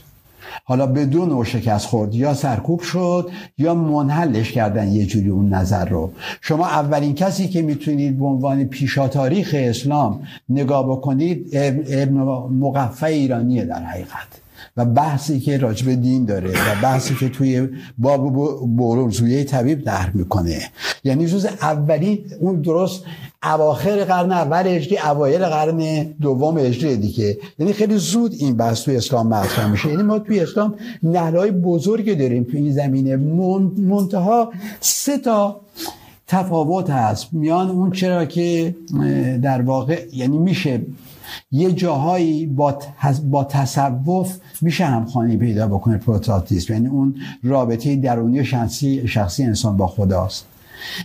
حالا 0.64 0.86
بدون 0.86 1.28
نوع 1.28 1.44
شکست 1.44 1.86
خورد 1.86 2.14
یا 2.14 2.34
سرکوب 2.34 2.80
شد 2.80 3.30
یا 3.58 3.74
منحلش 3.74 4.52
کردن 4.52 4.92
یه 4.92 5.06
جوری 5.06 5.28
اون 5.28 5.54
نظر 5.54 5.84
رو. 5.84 6.12
شما 6.40 6.66
اولین 6.66 7.14
کسی 7.14 7.48
که 7.48 7.62
می‌تونید 7.62 8.18
به 8.18 8.24
عنوان 8.24 8.64
پیشا 8.64 9.08
تاریخ 9.08 9.54
اسلام 9.58 10.22
نگاه 10.48 10.88
بکنید 10.90 11.50
ابن 11.92 12.16
مقفع 12.60 13.06
ایرانیه 13.06 13.64
در 13.64 13.84
حقیقت. 13.84 14.28
و 14.76 14.84
بحثی 14.84 15.40
که 15.40 15.58
راجب 15.58 15.94
دین 15.94 16.24
داره 16.24 16.50
و 16.50 16.82
بحثی 16.82 17.14
که 17.14 17.28
توی 17.28 17.68
باب 17.98 18.32
برونزویه 18.76 19.44
طبیب 19.44 19.84
در 19.84 20.10
می‌کنه. 20.10 20.60
یعنی 21.04 21.26
جز 21.26 21.44
اولین 21.44 22.18
اون 22.40 22.60
درست 22.60 23.04
اواخر 23.42 24.04
قرن 24.04 24.32
اول 24.32 24.66
هجری 24.66 24.98
اوایل 24.98 25.44
قرن 25.44 26.02
دوم 26.02 26.58
هجری 26.58 26.96
دیگه. 26.96 27.38
یعنی 27.58 27.72
خیلی 27.72 27.96
زود 27.96 28.34
این 28.38 28.56
بحث 28.56 28.82
توی 28.82 28.96
اسلام 28.96 29.26
مطرح 29.26 29.70
میشه. 29.70 29.88
یعنی 29.88 30.02
ما 30.02 30.18
توی 30.18 30.40
اسلام 30.40 30.74
نهلهای 31.02 31.50
بزرگی 31.50 32.14
داریم. 32.14 32.44
توی 32.44 32.60
این 32.60 32.72
زمینه. 32.72 33.16
منتها 33.16 34.52
سه 34.80 35.18
تا 35.18 35.60
تفاوت 36.26 36.90
هست. 36.90 37.28
میان 37.32 37.70
اون 37.70 37.90
چرا 37.90 38.24
که 38.24 38.74
در 39.42 39.62
واقع 39.62 40.06
یعنی 40.12 40.38
میشه 40.38 40.82
یه 41.52 41.72
جاهایی 41.72 42.46
با, 42.46 42.78
با 43.24 43.44
تصوف 43.44 44.36
میشه 44.62 44.84
همخوانی 44.84 45.36
پیدا 45.36 45.68
بکنه 45.68 45.96
پروتاتیسم. 45.96 46.72
یعنی 46.72 46.86
اون 46.86 47.14
رابطه 47.42 47.96
درونی 47.96 48.44
شخصی, 48.44 49.08
شخصی 49.08 49.44
انسان 49.44 49.76
با 49.76 49.86
خداست. 49.86 50.46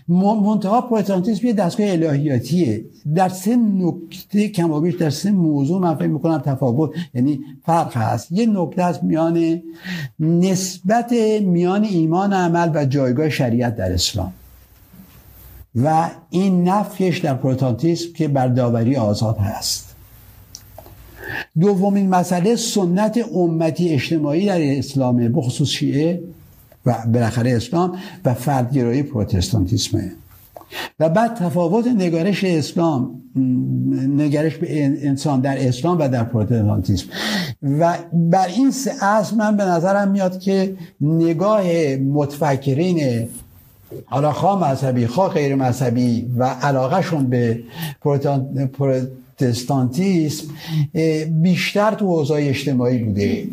منتها 0.07 0.81
پروتستانتیسم 0.81 1.47
یه 1.47 1.53
دستگاه 1.53 1.91
الهیاتیه. 1.91 2.85
در 3.15 3.29
سه 3.29 3.55
نکته 3.55 4.47
کمابیش 4.47 4.95
در 4.95 5.09
سه 5.09 5.31
موضوع 5.31 5.81
من 5.81 5.95
فکر 5.95 6.07
می‌کنم 6.07 6.37
تفاوت 6.37 6.91
یعنی 7.13 7.39
فرق 7.65 7.97
هست. 7.97 8.31
یه 8.31 8.45
نکته 8.45 8.83
است 8.83 9.03
میان 9.03 9.61
نسبت 10.19 11.11
میان 11.41 11.83
ایمان 11.83 12.33
عمل 12.33 12.71
و 12.73 12.85
جایگاه 12.85 13.29
شریعت 13.29 13.75
در 13.75 13.91
اسلام. 13.91 14.33
و 15.83 16.09
این 16.29 16.69
نفیش 16.69 17.17
در 17.17 17.33
پروتستانتیسم 17.33 18.13
که 18.13 18.27
بر 18.27 18.47
داوری 18.47 18.95
آزاد 18.95 19.37
هست. 19.37 19.95
دومین 21.59 22.09
مسئله 22.09 22.55
سنت 22.55 23.19
امتی 23.35 23.89
اجتماعی 23.89 24.45
در 24.45 24.77
اسلامه 24.77 25.29
بخصوص 25.29 25.69
شیعه. 25.69 26.21
و 26.85 26.95
بالاخره 27.13 27.55
اسلام 27.55 27.97
و 28.25 28.33
فردگرایی 28.33 29.03
پروتستانتیسمه. 29.03 30.11
و 30.99 31.09
بعد 31.09 31.35
تفاوت 31.35 31.87
نگارش 31.87 32.43
اسلام 32.43 33.21
نگرش 34.17 34.55
به 34.55 34.85
انسان 34.85 35.41
در 35.41 35.67
اسلام 35.67 35.97
و 35.99 36.07
در 36.09 36.23
پروتستانتیسم. 36.23 37.05
و 37.79 37.97
بر 38.13 38.47
این 38.47 38.71
سه 38.71 39.05
اصل 39.05 39.35
من 39.35 39.57
به 39.57 39.63
نظرم 39.65 40.11
میاد 40.11 40.39
که 40.39 40.75
نگاه 41.01 41.63
متفکرین 41.95 43.27
حالا 44.05 44.31
خواه 44.31 44.71
مذهبی 44.71 45.07
خواه 45.07 45.33
غیر 45.33 45.55
مذهبی 45.55 46.31
و 46.37 46.43
علاقهشون 46.43 47.27
به 47.27 47.59
پروتستانتیسم 48.73 50.47
بیشتر 51.41 51.93
تو 51.93 52.05
حوزه 52.05 52.33
اجتماعی 52.33 52.97
بوده. 52.97 53.47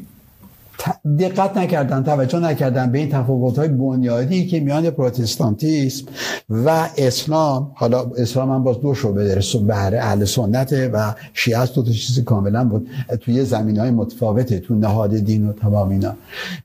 دقت 1.19 1.57
نکردن 1.57 2.03
توجه 2.03 2.39
نکردن 2.39 2.93
به 2.93 2.99
این 2.99 3.09
تفاوت 3.09 3.59
های 3.59 3.69
بنیادی 3.69 4.47
که 4.47 4.61
میان 4.61 4.91
پروتستانتیسم 4.91 6.07
و 6.51 6.89
اسلام. 6.99 7.73
حالا 7.75 8.11
اسلام 8.19 8.51
هم 8.51 8.63
باز 8.63 8.81
دو 8.81 8.95
شعبه 8.95 9.25
داره 9.25 9.43
بهره 9.67 9.99
اهل 9.99 10.25
سنته 10.25 10.89
و 10.89 11.13
شیعه 11.33 11.59
است. 11.59 11.75
دو 11.75 11.83
تا 11.83 11.91
چیز 11.93 12.25
کاملا 12.25 12.65
بود. 12.65 12.89
توی 13.21 13.45
زمین 13.45 13.79
های 13.79 13.91
متفاوته 13.91 14.59
تو 14.59 14.75
نهاد 14.75 15.17
دین 15.17 15.49
و 15.49 15.53
تمام 15.53 15.89
اینا. 15.89 16.15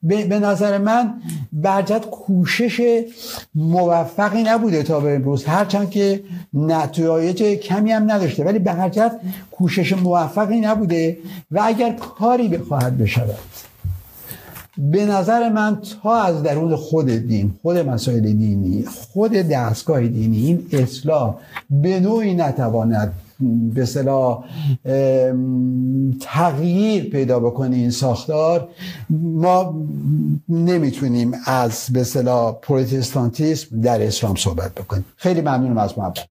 به 0.04 0.40
نظر 0.40 0.78
من 0.78 1.14
برجت 1.54 2.06
کوشش 2.06 3.04
موفقی 3.56 4.44
نبوده 4.44 4.84
تا 4.84 5.00
به 5.00 5.16
امروز. 5.16 5.46
هرچند 5.46 5.90
که 5.90 6.24
نتایج 6.54 7.44
کمی 7.44 7.92
هم 7.92 8.12
نداشته 8.12 8.44
ولی 8.44 8.60
به 8.60 8.72
هرجت 8.72 9.12
کوشش 9.52 9.94
موفقی 9.94 10.60
نبوده 10.60 11.18
و 11.52 11.62
اگر 11.64 11.92
کاری 11.92 12.48
بخواهد 12.48 12.98
بشود 12.98 13.38
به 14.78 15.06
نظر 15.06 15.50
من 15.50 15.82
تا 16.04 16.16
از 16.16 16.44
درون 16.44 16.76
خود 16.76 17.10
دین 17.10 17.52
خود 17.62 17.78
مسائل 17.78 18.20
دینی 18.20 18.86
خود 18.86 19.32
دستگاه 19.32 20.08
دینی 20.08 20.38
این 20.38 20.68
اصلاح 20.72 21.36
به 21.70 22.00
نوعی 22.00 22.34
نتواند 22.34 23.14
به 23.74 23.86
صلاح 23.86 24.44
تغییر 26.22 27.10
پیدا 27.10 27.40
بکنه 27.40 27.76
این 27.76 27.92
ساختار. 27.92 28.68
ما 29.10 29.76
نمی‌تونیم 30.50 31.32
از 31.46 31.88
به 31.94 32.04
صلاح 32.04 32.56
پروتستانتیسم 32.62 33.82
در 33.82 34.02
اسلام 34.02 34.36
صحبت 34.36 34.72
بکنیم. 34.76 35.06
خیلی 35.16 35.42
ممنونم 35.42 35.78
از 35.78 35.98
محبت. 35.98 36.28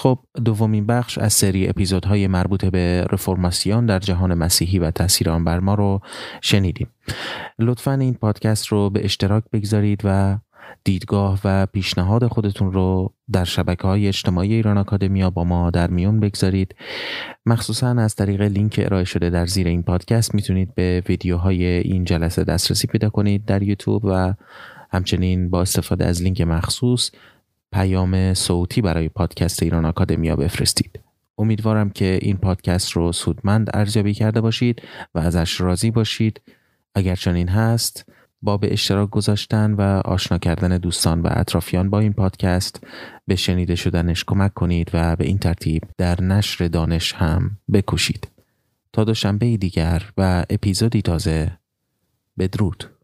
خب 0.00 0.18
دومین 0.44 0.86
بخش 0.86 1.18
از 1.18 1.32
سری 1.32 1.68
اپیزودهای 1.68 2.26
مربوط 2.26 2.64
به 2.64 3.06
رفرماسیون 3.12 3.86
در 3.86 3.98
جهان 3.98 4.34
مسیحی 4.34 4.78
و 4.78 4.90
تاثیر 4.90 5.30
آن 5.30 5.44
بر 5.44 5.60
ما 5.60 5.74
رو 5.74 6.00
شنیدیم. 6.42 6.88
لطفا 7.58 7.92
این 7.92 8.14
پادکست 8.14 8.66
رو 8.66 8.90
به 8.90 9.04
اشتراک 9.04 9.44
بگذارید 9.52 10.00
و 10.04 10.38
دیدگاه 10.84 11.40
و 11.44 11.66
پیشنهاد 11.66 12.26
خودتون 12.26 12.72
رو 12.72 13.14
در 13.32 13.44
شبکه 13.44 13.82
های 13.82 14.08
اجتماعی 14.08 14.54
ایران 14.54 14.78
آکادمیا 14.78 15.30
با 15.30 15.44
ما 15.44 15.70
در 15.70 15.90
میون 15.90 16.20
بگذارید. 16.20 16.74
مخصوصا 17.46 17.90
از 17.90 18.14
طریق 18.14 18.40
لینک 18.42 18.80
ارائه 18.84 19.04
شده 19.04 19.30
در 19.30 19.46
زیر 19.46 19.68
این 19.68 19.82
پادکست 19.82 20.34
می‌تونید 20.34 20.74
به 20.74 21.02
ویدیوهای 21.08 21.64
این 21.64 22.04
جلسه 22.04 22.44
دسترسی 22.44 22.86
پیدا 22.86 23.10
کنید 23.10 23.44
در 23.44 23.62
یوتیوب 23.62 24.02
و 24.04 24.34
همچنین 24.90 25.50
با 25.50 25.62
استفاده 25.62 26.06
از 26.06 26.22
لینک 26.22 26.40
مخصوص 26.40 27.10
پیام 27.72 28.34
صوتی 28.34 28.80
برای 28.80 29.08
پادکست 29.08 29.62
ایران 29.62 29.84
آکادمیا 29.84 30.36
بفرستید. 30.36 31.00
امیدوارم 31.38 31.90
که 31.90 32.18
این 32.22 32.36
پادکست 32.36 32.90
رو 32.90 33.12
سودمند 33.12 33.70
ارزیابی 33.74 34.14
کرده 34.14 34.40
باشید 34.40 34.82
و 35.14 35.18
ازش 35.18 35.60
راضی 35.60 35.90
باشید. 35.90 36.40
اگر 36.94 37.14
چنین 37.14 37.48
هست 37.48 38.04
با 38.42 38.56
به 38.56 38.72
اشتراک 38.72 39.10
گذاشتن 39.10 39.72
و 39.72 39.80
آشنا 40.04 40.38
کردن 40.38 40.78
دوستان 40.78 41.20
و 41.20 41.28
اطرافیان 41.30 41.90
با 41.90 42.00
این 42.00 42.12
پادکست 42.12 42.84
به 43.26 43.36
شنیده 43.36 43.74
شدنش 43.74 44.24
کمک 44.24 44.54
کنید 44.54 44.90
و 44.92 45.16
به 45.16 45.24
این 45.24 45.38
ترتیب 45.38 45.82
در 45.98 46.22
نشر 46.22 46.68
دانش 46.68 47.12
هم 47.12 47.58
بکوشید. 47.72 48.28
تا 48.92 49.04
دوشنبه 49.04 49.56
دیگر 49.56 50.02
و 50.16 50.44
اپیزودی 50.50 51.02
تازه 51.02 51.58
بدرود. 52.38 52.97